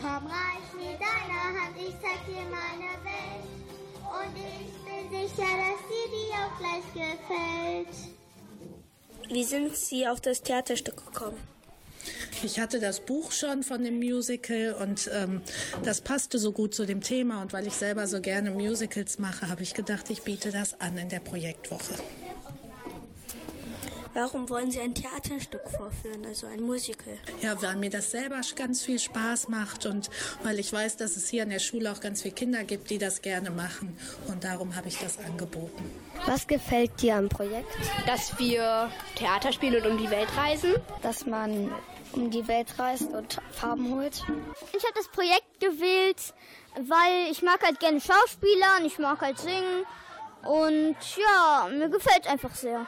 Komm, 0.02 0.28
reich 0.28 0.74
mir 0.76 0.98
deine 0.98 1.60
Hand, 1.60 1.76
ich 1.78 1.94
zeig 2.02 2.26
dir 2.26 2.44
meine 2.50 2.92
Welt. 3.04 3.60
Und 4.10 4.36
ich 4.36 4.74
bin 4.86 5.10
sicher, 5.10 5.44
dass 5.44 5.80
dir 5.90 6.08
die 6.10 6.32
auch 6.34 6.58
gleich 6.58 6.88
gefällt. 6.94 7.96
Wie 9.30 9.44
sind 9.44 9.76
Sie 9.76 10.08
auf 10.08 10.22
das 10.22 10.42
Theaterstück 10.42 11.06
gekommen? 11.06 11.38
Ich 12.42 12.60
hatte 12.60 12.80
das 12.80 13.02
Buch 13.02 13.34
schon 13.34 13.64
von 13.64 13.84
dem 13.84 14.00
Musical 14.00 14.74
und 14.82 15.10
ähm, 15.14 15.42
das 15.84 16.00
passte 16.00 16.40
so 16.40 16.54
gut 16.54 16.74
zu 16.74 16.86
dem 16.86 17.02
Thema. 17.02 17.42
Und 17.42 17.52
weil 17.52 17.68
ich 17.68 17.74
selber 17.74 18.08
so 18.08 18.22
gerne 18.22 18.52
Musicals 18.52 19.20
mache, 19.20 19.50
habe 19.50 19.62
ich 19.62 19.74
gedacht, 19.74 20.10
ich 20.10 20.22
biete 20.22 20.52
das 20.52 20.80
an 20.80 20.98
in 20.98 21.10
der 21.10 21.20
Projektwoche. 21.20 21.96
Warum 24.14 24.50
wollen 24.50 24.72
Sie 24.72 24.80
ein 24.80 24.96
Theaterstück 24.96 25.62
vorführen, 25.70 26.26
also 26.26 26.48
ein 26.48 26.62
Musical? 26.62 27.18
Ja, 27.42 27.62
weil 27.62 27.76
mir 27.76 27.90
das 27.90 28.12
selber 28.12 28.42
ganz 28.56 28.82
viel 28.82 29.00
Spaß 29.00 29.50
macht 29.50 29.86
und 29.86 30.10
weil 30.44 30.60
ich 30.60 30.74
weiß, 30.74 30.98
dass 30.98 31.16
es 31.16 31.30
hier 31.30 31.44
an 31.44 31.50
der 31.50 31.60
Schule 31.60 31.92
auch 31.92 32.00
ganz 32.00 32.24
viele 32.24 32.34
Kinder 32.34 32.64
gibt, 32.64 32.90
die 32.90 32.98
das 32.98 33.22
gerne 33.22 33.52
machen. 33.52 33.98
Und 34.28 34.44
darum 34.44 34.76
habe 34.76 34.88
ich 34.88 34.98
das 34.98 35.20
angeboten. 35.20 35.92
Was 36.26 36.48
gefällt 36.48 37.02
dir 37.02 37.16
am 37.18 37.30
Projekt? 37.30 37.72
Dass 38.08 38.38
wir 38.40 38.92
Theater 39.16 39.52
spielen 39.52 39.84
und 39.84 39.92
um 39.92 39.98
die 39.98 40.10
Welt 40.10 40.30
reisen. 40.36 40.74
Dass 41.02 41.26
man 41.26 41.72
um 42.14 42.32
die 42.32 42.48
Welt 42.48 42.68
reist 42.80 43.12
und 43.12 43.40
Farben 43.52 43.94
holt. 43.94 44.24
Ich 44.76 44.84
habe 44.84 44.94
das 44.96 45.08
Projekt 45.10 45.60
gewählt, 45.60 46.34
weil 46.76 47.32
ich 47.32 47.42
mag 47.44 47.64
halt 47.64 47.80
gerne 47.80 48.02
Schauspieler 48.02 48.80
und 48.80 48.86
ich 48.86 48.98
mag 48.98 49.22
halt 49.22 49.38
singen. 49.38 49.86
Und 50.44 50.96
ja, 51.18 51.70
mir 51.70 51.90
gefällt 51.90 52.28
einfach 52.28 52.56
sehr. 52.56 52.88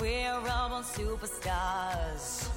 we're 0.00 0.32
all 0.32 0.82
superstars. 0.82 2.48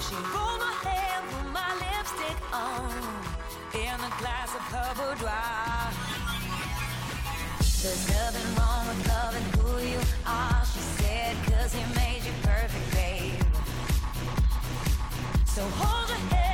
She 0.00 0.14
rolled 0.14 0.60
my 0.60 0.74
hair, 0.82 1.22
put 1.30 1.46
my 1.52 1.70
lipstick 1.82 2.38
on, 2.52 2.90
in 3.74 3.94
a 3.94 4.12
glass 4.20 4.54
of 4.54 4.64
her 4.74 4.90
boudoir. 4.94 5.92
There's 7.82 8.08
nothing 8.08 8.48
wrong 8.56 8.88
with 8.88 9.08
loving 9.08 9.48
who 9.58 9.70
you 9.92 10.00
are, 10.26 10.64
she 10.64 10.80
said, 10.98 11.36
cause 11.46 11.74
he 11.74 11.84
made 11.94 12.22
you 12.24 12.32
perfect, 12.42 12.92
babe. 12.94 13.42
So 15.46 15.62
hold 15.62 16.08
your 16.08 16.18
head 16.30 16.53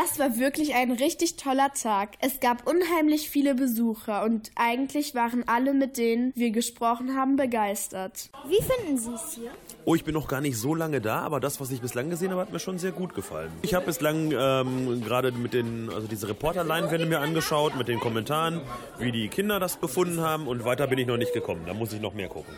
Das 0.00 0.20
war 0.20 0.38
wirklich 0.38 0.76
ein 0.76 0.92
richtig 0.92 1.34
toller 1.34 1.72
Tag. 1.72 2.10
Es 2.20 2.38
gab 2.38 2.68
unheimlich 2.68 3.30
viele 3.30 3.56
Besucher 3.56 4.22
und 4.22 4.52
eigentlich 4.54 5.16
waren 5.16 5.42
alle, 5.48 5.74
mit 5.74 5.96
denen 5.96 6.32
wir 6.36 6.52
gesprochen 6.52 7.16
haben, 7.16 7.34
begeistert. 7.34 8.30
Wie 8.46 8.62
finden 8.62 8.96
Sie 8.96 9.12
es 9.12 9.32
hier? 9.32 9.50
Oh, 9.84 9.96
ich 9.96 10.04
bin 10.04 10.14
noch 10.14 10.28
gar 10.28 10.40
nicht 10.40 10.56
so 10.56 10.72
lange 10.72 11.00
da, 11.00 11.22
aber 11.22 11.40
das, 11.40 11.60
was 11.60 11.72
ich 11.72 11.80
bislang 11.80 12.10
gesehen 12.10 12.30
habe, 12.30 12.40
hat 12.42 12.52
mir 12.52 12.60
schon 12.60 12.78
sehr 12.78 12.92
gut 12.92 13.12
gefallen. 13.12 13.50
Ich 13.62 13.74
habe 13.74 13.86
bislang 13.86 14.30
ähm, 14.30 15.02
gerade 15.02 15.32
mit 15.32 15.52
den, 15.52 15.90
also 15.92 16.06
diese 16.06 16.28
Reporterleinwände 16.28 17.06
mir 17.06 17.18
angeschaut, 17.18 17.76
mit 17.76 17.88
den 17.88 17.98
Kommentaren, 17.98 18.60
wie 19.00 19.10
die 19.10 19.26
Kinder 19.26 19.58
das 19.58 19.78
befunden 19.78 20.20
haben 20.20 20.46
und 20.46 20.64
weiter 20.64 20.86
bin 20.86 21.00
ich 21.00 21.08
noch 21.08 21.16
nicht 21.16 21.32
gekommen. 21.32 21.62
Da 21.66 21.74
muss 21.74 21.92
ich 21.92 22.00
noch 22.00 22.14
mehr 22.14 22.28
gucken. 22.28 22.54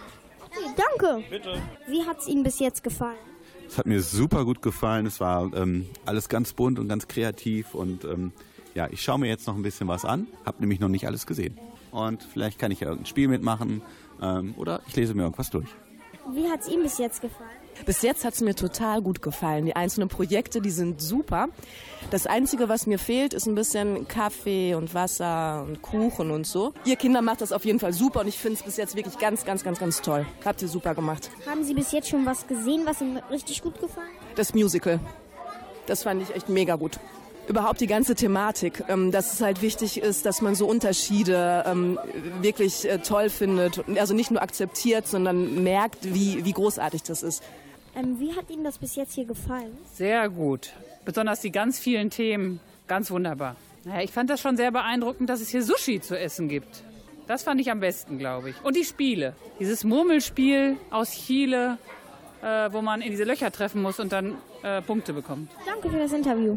Danke. 0.76 1.24
Bitte. 1.30 1.62
Wie 1.86 2.04
hat 2.04 2.18
es 2.18 2.28
Ihnen 2.28 2.42
bis 2.42 2.58
jetzt 2.58 2.82
gefallen? 2.82 3.29
Es 3.70 3.78
hat 3.78 3.86
mir 3.86 4.02
super 4.02 4.44
gut 4.44 4.62
gefallen. 4.62 5.06
Es 5.06 5.20
war 5.20 5.54
ähm, 5.54 5.86
alles 6.04 6.28
ganz 6.28 6.52
bunt 6.54 6.80
und 6.80 6.88
ganz 6.88 7.06
kreativ. 7.06 7.72
Und 7.72 8.04
ähm, 8.04 8.32
ja, 8.74 8.88
ich 8.90 9.00
schaue 9.00 9.20
mir 9.20 9.28
jetzt 9.28 9.46
noch 9.46 9.54
ein 9.54 9.62
bisschen 9.62 9.86
was 9.86 10.04
an. 10.04 10.26
Habe 10.44 10.58
nämlich 10.58 10.80
noch 10.80 10.88
nicht 10.88 11.06
alles 11.06 11.24
gesehen. 11.24 11.56
Und 11.92 12.24
vielleicht 12.24 12.58
kann 12.58 12.72
ich 12.72 12.80
ja 12.80 12.88
irgendein 12.88 13.06
Spiel 13.06 13.28
mitmachen 13.28 13.80
ähm, 14.20 14.54
oder 14.56 14.80
ich 14.88 14.96
lese 14.96 15.14
mir 15.14 15.22
irgendwas 15.22 15.50
durch. 15.50 15.68
Wie 16.32 16.48
hat 16.48 16.62
es 16.62 16.68
Ihnen 16.68 16.82
bis 16.82 16.98
jetzt 16.98 17.20
gefallen? 17.20 17.59
Bis 17.86 18.02
jetzt 18.02 18.24
hat 18.24 18.34
es 18.34 18.40
mir 18.40 18.54
total 18.54 19.00
gut 19.02 19.22
gefallen. 19.22 19.66
Die 19.66 19.74
einzelnen 19.74 20.08
Projekte, 20.08 20.60
die 20.60 20.70
sind 20.70 21.00
super. 21.00 21.48
Das 22.10 22.26
Einzige, 22.26 22.68
was 22.68 22.86
mir 22.86 22.98
fehlt, 22.98 23.34
ist 23.34 23.46
ein 23.46 23.54
bisschen 23.54 24.06
Kaffee 24.08 24.74
und 24.74 24.94
Wasser 24.94 25.64
und 25.66 25.82
Kuchen 25.82 26.30
und 26.30 26.46
so. 26.46 26.72
Ihr 26.84 26.96
Kinder 26.96 27.22
macht 27.22 27.40
das 27.40 27.52
auf 27.52 27.64
jeden 27.64 27.78
Fall 27.78 27.92
super 27.92 28.20
und 28.20 28.28
ich 28.28 28.38
finde 28.38 28.58
es 28.58 28.62
bis 28.62 28.76
jetzt 28.76 28.96
wirklich 28.96 29.18
ganz, 29.18 29.44
ganz, 29.44 29.64
ganz, 29.64 29.78
ganz 29.78 30.02
toll. 30.02 30.26
Habt 30.44 30.62
ihr 30.62 30.68
super 30.68 30.94
gemacht. 30.94 31.30
Haben 31.46 31.64
Sie 31.64 31.74
bis 31.74 31.92
jetzt 31.92 32.08
schon 32.08 32.26
was 32.26 32.46
gesehen, 32.46 32.82
was 32.84 33.00
Ihnen 33.00 33.18
richtig 33.30 33.62
gut 33.62 33.80
gefallen 33.80 34.08
hat? 34.08 34.38
Das 34.38 34.54
Musical, 34.54 35.00
das 35.86 36.02
fand 36.02 36.22
ich 36.22 36.34
echt 36.34 36.48
mega 36.48 36.76
gut. 36.76 36.98
Überhaupt 37.48 37.80
die 37.80 37.88
ganze 37.88 38.14
Thematik, 38.14 38.84
ähm, 38.88 39.10
dass 39.10 39.32
es 39.32 39.40
halt 39.40 39.60
wichtig 39.60 40.00
ist, 40.00 40.24
dass 40.24 40.40
man 40.40 40.54
so 40.54 40.66
Unterschiede 40.66 41.64
ähm, 41.66 41.98
wirklich 42.40 42.88
äh, 42.88 42.98
toll 42.98 43.28
findet. 43.28 43.82
Also 43.98 44.14
nicht 44.14 44.30
nur 44.30 44.40
akzeptiert, 44.40 45.08
sondern 45.08 45.64
merkt, 45.64 46.14
wie, 46.14 46.44
wie 46.44 46.52
großartig 46.52 47.02
das 47.02 47.24
ist. 47.24 47.42
Ähm, 48.00 48.18
wie 48.18 48.34
hat 48.34 48.50
Ihnen 48.50 48.64
das 48.64 48.78
bis 48.78 48.96
jetzt 48.96 49.14
hier 49.14 49.24
gefallen? 49.24 49.76
Sehr 49.92 50.28
gut. 50.28 50.72
Besonders 51.04 51.40
die 51.40 51.50
ganz 51.50 51.78
vielen 51.78 52.10
Themen. 52.10 52.60
Ganz 52.86 53.10
wunderbar. 53.10 53.56
Naja, 53.84 54.02
ich 54.02 54.10
fand 54.10 54.30
das 54.30 54.40
schon 54.40 54.56
sehr 54.56 54.70
beeindruckend, 54.70 55.30
dass 55.30 55.40
es 55.40 55.48
hier 55.48 55.62
Sushi 55.62 56.00
zu 56.00 56.18
essen 56.18 56.48
gibt. 56.48 56.82
Das 57.26 57.44
fand 57.44 57.60
ich 57.60 57.70
am 57.70 57.80
besten, 57.80 58.18
glaube 58.18 58.50
ich. 58.50 58.64
Und 58.64 58.76
die 58.76 58.84
Spiele. 58.84 59.34
Dieses 59.58 59.84
Murmelspiel 59.84 60.76
aus 60.90 61.12
Chile, 61.12 61.78
äh, 62.42 62.72
wo 62.72 62.82
man 62.82 63.00
in 63.00 63.10
diese 63.10 63.24
Löcher 63.24 63.50
treffen 63.52 63.82
muss 63.82 64.00
und 64.00 64.12
dann 64.12 64.36
äh, 64.62 64.82
Punkte 64.82 65.12
bekommt. 65.12 65.50
Danke 65.64 65.90
für 65.90 65.98
das 65.98 66.12
Interview. 66.12 66.56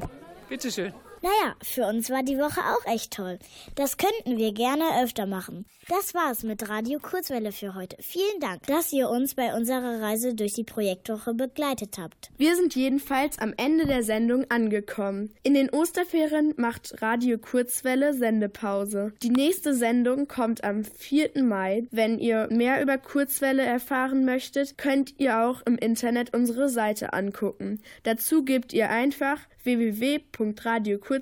Bitteschön. 0.50 0.94
Naja, 1.24 1.56
für 1.64 1.86
uns 1.86 2.10
war 2.10 2.22
die 2.22 2.38
Woche 2.38 2.60
auch 2.60 2.86
echt 2.86 3.14
toll. 3.14 3.40
Das 3.76 3.96
könnten 3.96 4.38
wir 4.38 4.52
gerne 4.52 5.02
öfter 5.02 5.26
machen. 5.26 5.66
Das 5.88 6.14
war's 6.14 6.44
mit 6.44 6.68
Radio 6.68 7.00
Kurzwelle 7.00 7.54
für 7.54 7.76
heute. 7.76 7.96
Vielen 8.02 8.42
Dank, 8.42 8.64
dass 8.68 8.92
ihr 8.92 9.10
uns 9.10 9.34
bei 9.34 9.56
unserer 9.56 10.02
Reise 10.02 10.34
durch 10.34 10.52
die 10.54 10.66
Projektwoche 10.66 11.34
begleitet 11.34 11.98
habt. 11.98 12.30
Wir 12.38 12.58
sind 12.58 12.76
jedenfalls 12.76 13.40
am 13.40 13.54
Ende 13.56 13.86
der 13.86 14.04
Sendung 14.04 14.52
angekommen. 14.52 15.34
In 15.44 15.54
den 15.54 15.70
Osterferien 15.70 16.56
macht 16.58 17.02
Radio 17.02 17.38
Kurzwelle 17.38 18.14
Sendepause. 18.14 19.14
Die 19.24 19.30
nächste 19.30 19.74
Sendung 19.74 20.28
kommt 20.28 20.66
am 20.66 20.84
4. 20.84 21.42
Mai. 21.42 21.88
Wenn 21.92 22.20
ihr 22.20 22.50
mehr 22.52 22.82
über 22.82 22.98
Kurzwelle 22.98 23.64
erfahren 23.64 24.26
möchtet, 24.26 24.78
könnt 24.78 25.18
ihr 25.20 25.40
auch 25.40 25.62
im 25.66 25.78
Internet 25.78 26.34
unsere 26.34 26.68
Seite 26.68 27.14
angucken. 27.14 27.82
Dazu 28.04 28.44
gebt 28.44 28.74
ihr 28.74 28.90
einfach 28.90 29.40
www.radiokurzwelle.de 29.64 31.13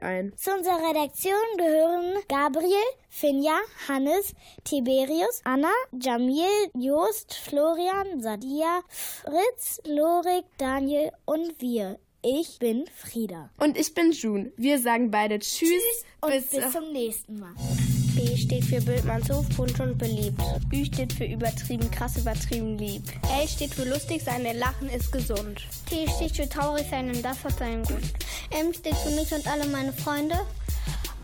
ein. 0.00 0.32
Zu 0.36 0.52
unserer 0.52 0.88
Redaktion 0.88 1.34
gehören 1.56 2.14
Gabriel, 2.28 2.72
Finja, 3.08 3.58
Hannes, 3.88 4.34
Tiberius, 4.64 5.40
Anna, 5.44 5.72
Jamil, 5.92 6.70
Jost, 6.74 7.34
Florian, 7.34 8.20
Sadia, 8.20 8.80
Fritz, 8.88 9.80
Lorik, 9.86 10.44
Daniel 10.58 11.10
und 11.24 11.60
wir. 11.60 11.98
Ich 12.24 12.58
bin 12.60 12.84
Frieda. 12.86 13.50
Und 13.58 13.76
ich 13.76 13.94
bin 13.94 14.12
June. 14.12 14.52
Wir 14.56 14.78
sagen 14.78 15.10
beide 15.10 15.40
Tschüss, 15.40 16.04
und 16.20 16.30
bis, 16.30 16.50
bis 16.50 16.70
zum 16.70 16.92
nächsten 16.92 17.40
Mal. 17.40 17.54
B 18.14 18.36
steht 18.36 18.64
für 18.64 18.80
Bildmannshof, 18.80 19.48
bunt 19.56 19.78
und 19.80 19.96
beliebt. 19.96 20.40
Ü 20.72 20.84
steht 20.84 21.12
für 21.12 21.24
übertrieben, 21.24 21.90
krass 21.90 22.16
übertrieben 22.16 22.76
lieb. 22.78 23.02
L 23.40 23.48
steht 23.48 23.74
für 23.74 23.84
lustig 23.84 24.22
sein, 24.22 24.44
denn 24.44 24.58
Lachen 24.58 24.88
ist 24.88 25.10
gesund. 25.12 25.62
T 25.88 26.06
steht 26.08 26.36
für 26.36 26.48
traurig 26.48 26.86
sein 26.90 27.08
und 27.08 27.22
das 27.22 27.42
hat 27.44 27.58
seinen 27.58 27.84
Grund. 27.84 28.12
M 28.50 28.72
steht 28.72 28.96
für 28.96 29.10
mich 29.10 29.32
und 29.32 29.46
alle 29.46 29.66
meine 29.66 29.92
Freunde. 29.92 30.36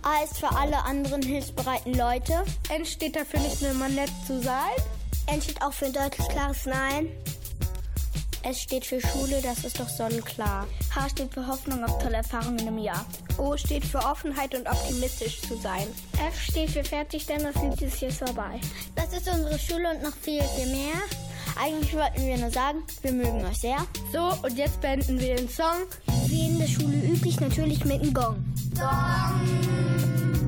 A 0.02 0.24
ist 0.24 0.38
für 0.38 0.50
alle 0.50 0.82
anderen 0.84 1.22
hilfsbereiten 1.22 1.94
Leute. 1.94 2.44
N 2.74 2.84
steht 2.86 3.16
dafür 3.16 3.40
nicht 3.40 3.60
nur 3.60 3.72
immer 3.72 3.88
nett 3.88 4.10
zu 4.26 4.40
sein. 4.40 4.76
N 5.26 5.42
steht 5.42 5.60
auch 5.60 5.72
für 5.72 5.86
ein 5.86 5.92
deutlich 5.92 6.28
klares 6.28 6.64
Nein. 6.64 7.08
S 8.42 8.62
steht 8.62 8.86
für 8.86 9.00
Schule, 9.00 9.40
das 9.42 9.64
ist 9.64 9.78
doch 9.78 9.88
sonnenklar. 9.88 10.66
H 10.94 11.08
steht 11.10 11.34
für 11.34 11.46
Hoffnung 11.46 11.84
auf 11.84 11.98
tolle 11.98 12.16
Erfahrungen 12.16 12.66
im 12.66 12.78
Jahr. 12.78 13.04
O 13.36 13.56
steht 13.56 13.84
für 13.84 13.98
Offenheit 13.98 14.54
und 14.54 14.68
optimistisch 14.68 15.40
zu 15.42 15.56
sein. 15.56 15.86
F 16.14 16.40
steht 16.40 16.70
für 16.70 16.84
fertig, 16.84 17.26
denn 17.26 17.42
das 17.42 17.54
Lied 17.62 17.80
ist 17.82 18.00
jetzt 18.00 18.18
vorbei. 18.18 18.60
Das 18.94 19.12
ist 19.12 19.28
unsere 19.28 19.58
Schule 19.58 19.90
und 19.90 20.02
noch 20.02 20.14
viel, 20.14 20.42
viel 20.42 20.66
mehr. 20.66 20.94
Eigentlich 21.60 21.94
wollten 21.94 22.26
wir 22.26 22.38
nur 22.38 22.50
sagen, 22.50 22.82
wir 23.02 23.12
mögen 23.12 23.44
euch 23.44 23.58
sehr. 23.58 23.78
So, 24.12 24.32
und 24.46 24.56
jetzt 24.56 24.80
beenden 24.80 25.18
wir 25.18 25.36
den 25.36 25.48
Song. 25.48 25.86
Wie 26.26 26.46
in 26.46 26.58
der 26.58 26.68
Schule 26.68 26.96
üblich, 26.96 27.40
natürlich 27.40 27.84
mit 27.84 28.00
einem 28.00 28.14
Gong. 28.14 28.36
In 28.74 30.47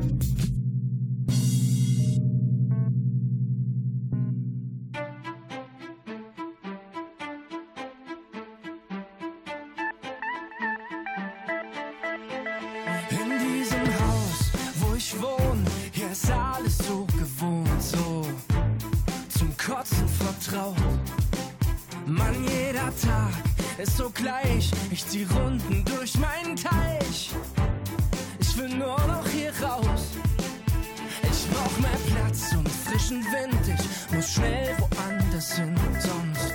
Platz 32.31 32.53
und 32.53 32.69
frischen 32.69 33.25
Wind. 33.25 33.59
Ich 33.67 34.15
muss 34.15 34.35
schnell 34.35 34.77
woanders 34.79 35.57
hin, 35.57 35.75
sonst 35.99 36.55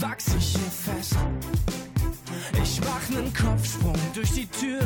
wachs 0.00 0.26
ich 0.38 0.56
hier 0.56 0.94
fest. 0.94 1.16
Ich 2.62 2.80
mach 2.80 3.08
nen 3.08 3.32
Kopfsprung 3.34 3.98
durch 4.14 4.32
die 4.32 4.46
Tür. 4.46 4.80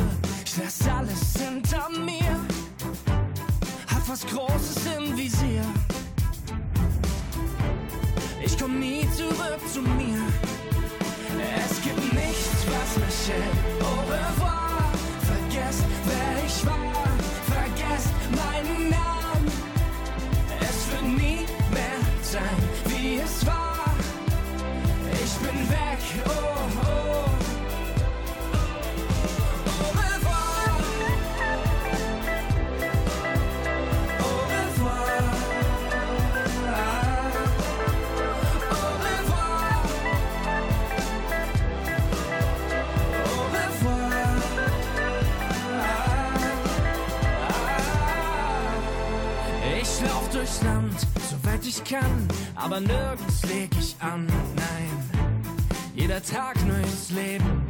Kann, 51.89 52.27
aber 52.55 52.79
nirgends 52.79 53.43
leg 53.47 53.69
ich 53.79 53.95
an, 53.99 54.27
nein. 54.55 55.09
Jeder 55.95 56.21
Tag 56.21 56.55
neues 56.67 57.09
Leben. 57.09 57.63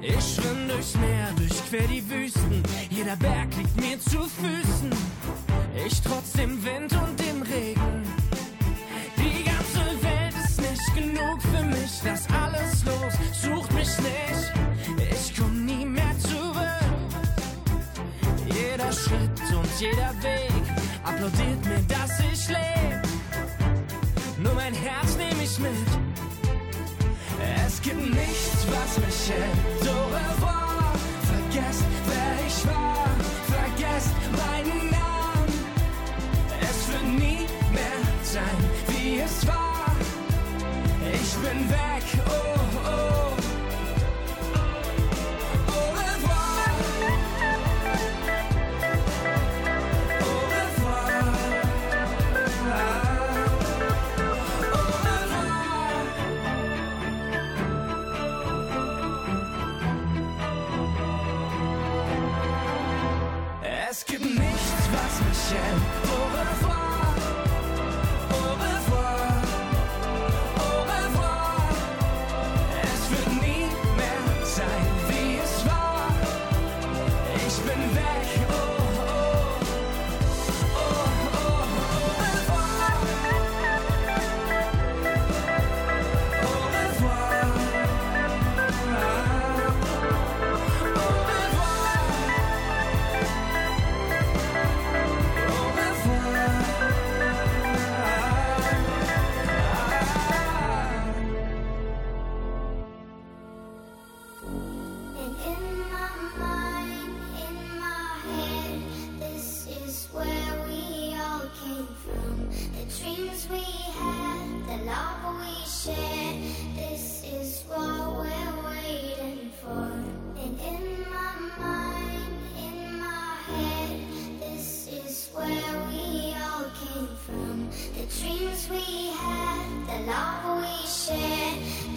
Ich 0.00 0.34
schwimm 0.34 0.68
durchs 0.68 0.94
Meer, 0.94 1.28
durchquer 1.36 1.88
die 1.88 2.08
Wüsten. 2.08 2.62
Jeder 2.90 3.16
Berg 3.16 3.48
liegt 3.56 3.80
mir 3.80 3.98
zu 4.00 4.20
Füßen. 4.22 4.90
Ich 5.84 6.00
trotz 6.00 6.32
dem 6.32 6.62
Wind 6.64 6.92
und 6.92 7.18
dem 7.18 7.42
Regen. 7.42 8.02
Die 9.16 9.44
ganze 9.44 9.84
Welt 10.02 10.34
ist 10.44 10.60
nicht 10.60 10.94
genug 10.94 11.42
für 11.42 11.64
mich. 11.64 12.00
Lass 12.04 12.26
alles 12.30 12.84
los, 12.84 13.14
sucht 13.42 13.72
mich 13.72 13.98
nicht. 13.98 14.52
Ich 15.10 15.36
komm 15.36 15.64
nie 15.64 15.84
mehr 15.84 16.16
zurück. 16.20 16.68
Jeder 18.46 18.92
Schritt 18.92 19.56
und 19.56 19.80
jeder 19.80 20.14
Weg 20.22 20.67
applaudiert 21.08 21.64
mir, 21.64 21.80
dass 21.88 22.20
ich 22.20 22.48
lebe. 22.48 23.02
Nur 24.38 24.54
mein 24.54 24.74
Herz 24.74 25.16
nehme 25.16 25.42
ich 25.42 25.58
mit. 25.58 25.70
Es 27.66 27.80
gibt 27.80 28.00
nichts, 28.00 28.66
was 28.74 28.98
mich 29.04 29.30
hält. 29.30 29.88
Au 29.88 30.06
revoir. 30.06 30.92
Vergesst, 31.30 31.84
wer 32.06 32.27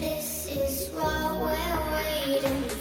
this 0.00 0.46
is 0.46 0.90
what 0.94 1.36
we're 1.40 1.92
waiting 1.92 2.62
for. 2.62 2.71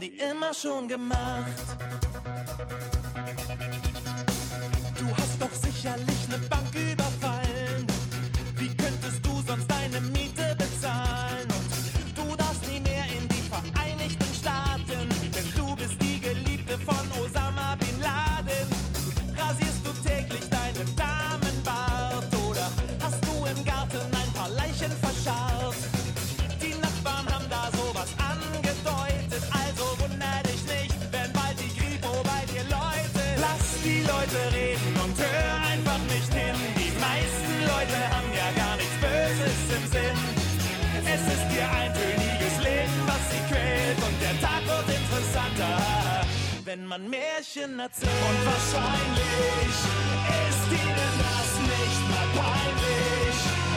die 0.00 0.12
immer 0.30 0.54
schon 0.54 0.88
gemacht. 0.88 1.59
Faszination. 47.60 48.10
Und 48.10 48.46
wahrscheinlich 48.46 49.74
ist 50.48 50.66
ihnen 50.72 51.12
das 51.20 51.50
nicht 51.60 52.02
mal 52.08 52.28
peinlich. 52.40 53.36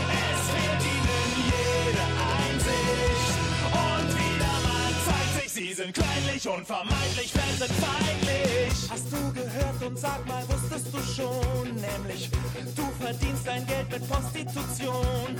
Es 0.09 0.41
fehlt 0.51 0.83
ihnen 0.93 1.27
jede 1.51 2.05
Einsicht. 2.31 3.35
Und 3.83 4.09
wieder 4.15 4.53
mal 4.63 4.93
zeigt 5.05 5.33
sich, 5.41 5.51
sie 5.51 5.73
sind 5.73 5.93
kleinlich 5.93 6.47
und 6.47 6.65
vermeintlich 6.65 7.31
feindlich. 7.31 8.89
Hast 8.89 9.11
du 9.11 9.33
gehört 9.33 9.83
und 9.85 9.99
sag 9.99 10.25
mal, 10.27 10.43
wusstest 10.47 10.87
du 10.93 10.99
schon? 11.13 11.75
Nämlich, 11.75 12.29
du 12.75 13.03
verdienst 13.03 13.45
dein 13.45 13.65
Geld 13.67 13.89
mit 13.89 14.07
Prostitution. 14.09 15.39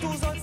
Du 0.00 0.14
sollst 0.16 0.37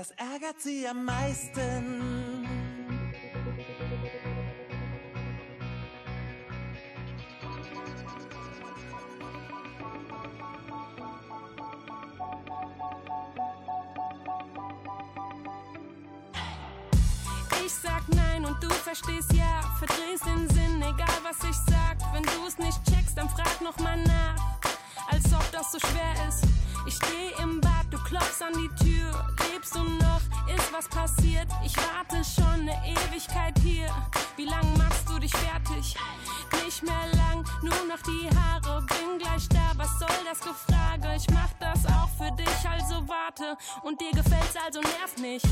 das 0.00 0.12
ärgert 0.12 0.58
sie 0.58 0.88
am 0.88 1.04
meisten. 1.04 2.46
Ich 17.62 17.72
sag 17.74 18.08
nein 18.08 18.46
und 18.46 18.56
du 18.62 18.70
verstehst 18.70 19.34
ja, 19.34 19.60
verdrehst 19.78 20.24
den 20.24 20.48
Sinn, 20.48 20.80
egal 20.80 21.20
was 21.22 21.44
ich 21.44 21.56
sag. 21.68 21.98
Wenn 22.14 22.22
du's 22.22 22.56
nicht 22.56 22.82
checkst, 22.90 23.18
dann 23.18 23.28
frag 23.28 23.60
noch 23.60 23.78
mal 23.80 24.02
nach, 24.04 24.60
als 25.10 25.30
ob 25.34 25.44
das 25.52 25.72
so 25.72 25.78
schwer 25.78 26.26
ist. 26.26 26.44
Ich 26.86 26.94
steh 26.94 27.42
im 27.42 27.60
Bad, 27.60 27.84
du 27.90 27.98
klopfst 27.98 28.42
an 28.42 28.54
die 28.54 28.82
Tür 28.82 28.89
was 30.80 30.88
passiert. 30.88 31.48
Ich 31.64 31.76
warte 31.76 32.24
schon 32.24 32.60
eine 32.60 32.74
Ewigkeit 32.86 33.58
hier. 33.62 33.88
Wie 34.36 34.46
lang 34.46 34.66
machst 34.78 35.08
du 35.08 35.18
dich 35.18 35.32
fertig? 35.32 35.94
Nicht 36.64 36.82
mehr 36.82 37.06
lang, 37.16 37.44
nur 37.62 37.86
noch 37.86 38.00
die 38.02 38.28
Haare. 38.34 38.82
Bin 38.86 39.18
gleich 39.18 39.46
da, 39.48 39.72
was 39.76 39.98
soll 39.98 40.24
das 40.24 40.40
Gefrage? 40.40 41.16
Ich 41.16 41.28
mach 41.30 41.52
das 41.58 41.84
auch 41.86 42.08
für 42.16 42.30
dich, 42.32 42.68
also 42.68 43.06
warte. 43.06 43.58
Und 43.82 44.00
dir 44.00 44.12
gefällt's, 44.12 44.56
also 44.64 44.80
nerv 44.80 45.18
mich. 45.18 45.42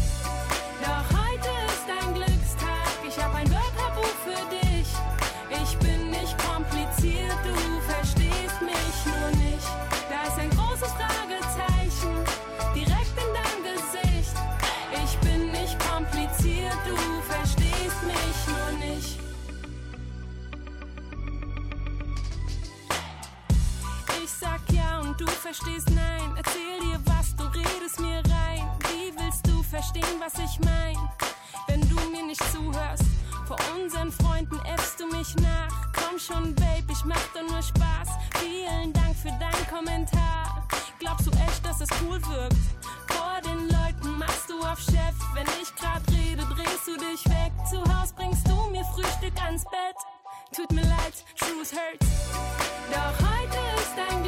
du 25.18 25.26
verstehst, 25.26 25.90
nein. 25.90 26.32
Erzähl 26.36 26.78
dir 26.80 27.00
was, 27.04 27.34
du 27.36 27.44
redest 27.44 28.00
mir 28.00 28.22
rein. 28.30 28.70
Wie 28.90 29.12
willst 29.18 29.46
du 29.46 29.62
verstehen, 29.62 30.20
was 30.20 30.34
ich 30.38 30.58
mein? 30.60 30.96
Wenn 31.66 31.80
du 31.88 31.96
mir 32.10 32.24
nicht 32.24 32.42
zuhörst, 32.52 33.04
vor 33.46 33.58
unseren 33.74 34.12
Freunden 34.12 34.58
äffst 34.64 35.00
du 35.00 35.06
mich 35.06 35.34
nach. 35.36 35.92
Komm 35.92 36.18
schon, 36.18 36.54
Babe, 36.54 36.92
ich 36.92 37.04
mach 37.04 37.22
doch 37.34 37.42
nur 37.42 37.62
Spaß. 37.62 38.08
Vielen 38.38 38.92
Dank 38.92 39.16
für 39.16 39.30
deinen 39.30 39.66
Kommentar. 39.68 40.66
Glaubst 40.98 41.26
du 41.26 41.30
echt, 41.32 41.64
dass 41.64 41.80
es 41.80 41.88
cool 42.02 42.20
wirkt? 42.26 42.56
Vor 43.08 43.40
den 43.44 43.68
Leuten 43.68 44.18
machst 44.18 44.48
du 44.48 44.58
auf 44.60 44.78
Chef. 44.78 45.14
Wenn 45.34 45.46
ich 45.60 45.74
grad 45.74 46.02
rede, 46.10 46.44
drehst 46.54 46.86
du 46.86 46.96
dich 46.96 47.24
weg. 47.26 47.52
Zu 47.68 47.82
Haus 47.92 48.12
bringst 48.12 48.46
du 48.48 48.70
mir 48.70 48.84
Frühstück 48.84 49.42
ans 49.42 49.64
Bett. 49.64 49.96
Tut 50.54 50.70
mir 50.72 50.82
leid, 50.82 51.24
Truth 51.38 51.72
hurts. 51.72 52.06
Doch 52.90 53.28
heute 53.28 53.58
ist 53.80 53.92
dein 53.96 54.22
Glück. 54.22 54.27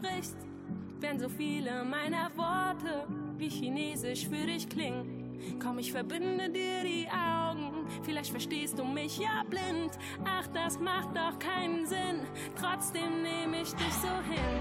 Sprichst? 0.00 0.36
Wenn 1.00 1.18
so 1.18 1.28
viele 1.28 1.84
meiner 1.84 2.30
Worte 2.36 3.06
wie 3.36 3.48
Chinesisch 3.48 4.26
für 4.26 4.46
dich 4.46 4.68
klingen. 4.68 5.58
Komm, 5.62 5.78
ich 5.78 5.92
verbinde 5.92 6.50
dir 6.50 6.82
die 6.84 7.08
Augen. 7.08 7.86
Vielleicht 8.02 8.30
verstehst 8.30 8.78
du 8.78 8.84
mich 8.84 9.18
ja 9.18 9.42
blind. 9.48 9.98
Ach, 10.24 10.46
das 10.48 10.78
macht 10.78 11.16
doch 11.16 11.38
keinen 11.38 11.86
Sinn. 11.86 12.20
Trotzdem 12.58 13.22
nehme 13.22 13.62
ich 13.62 13.72
dich 13.72 13.94
so 13.94 14.08
hin. 14.08 14.60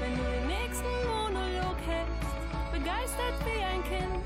Wenn 0.00 0.14
du 0.16 0.22
den 0.22 0.46
nächsten 0.46 0.86
Monolog 1.06 1.76
hältst, 1.86 2.72
begeistert 2.72 3.34
wie 3.44 3.62
ein 3.62 3.82
Kind. 3.84 4.24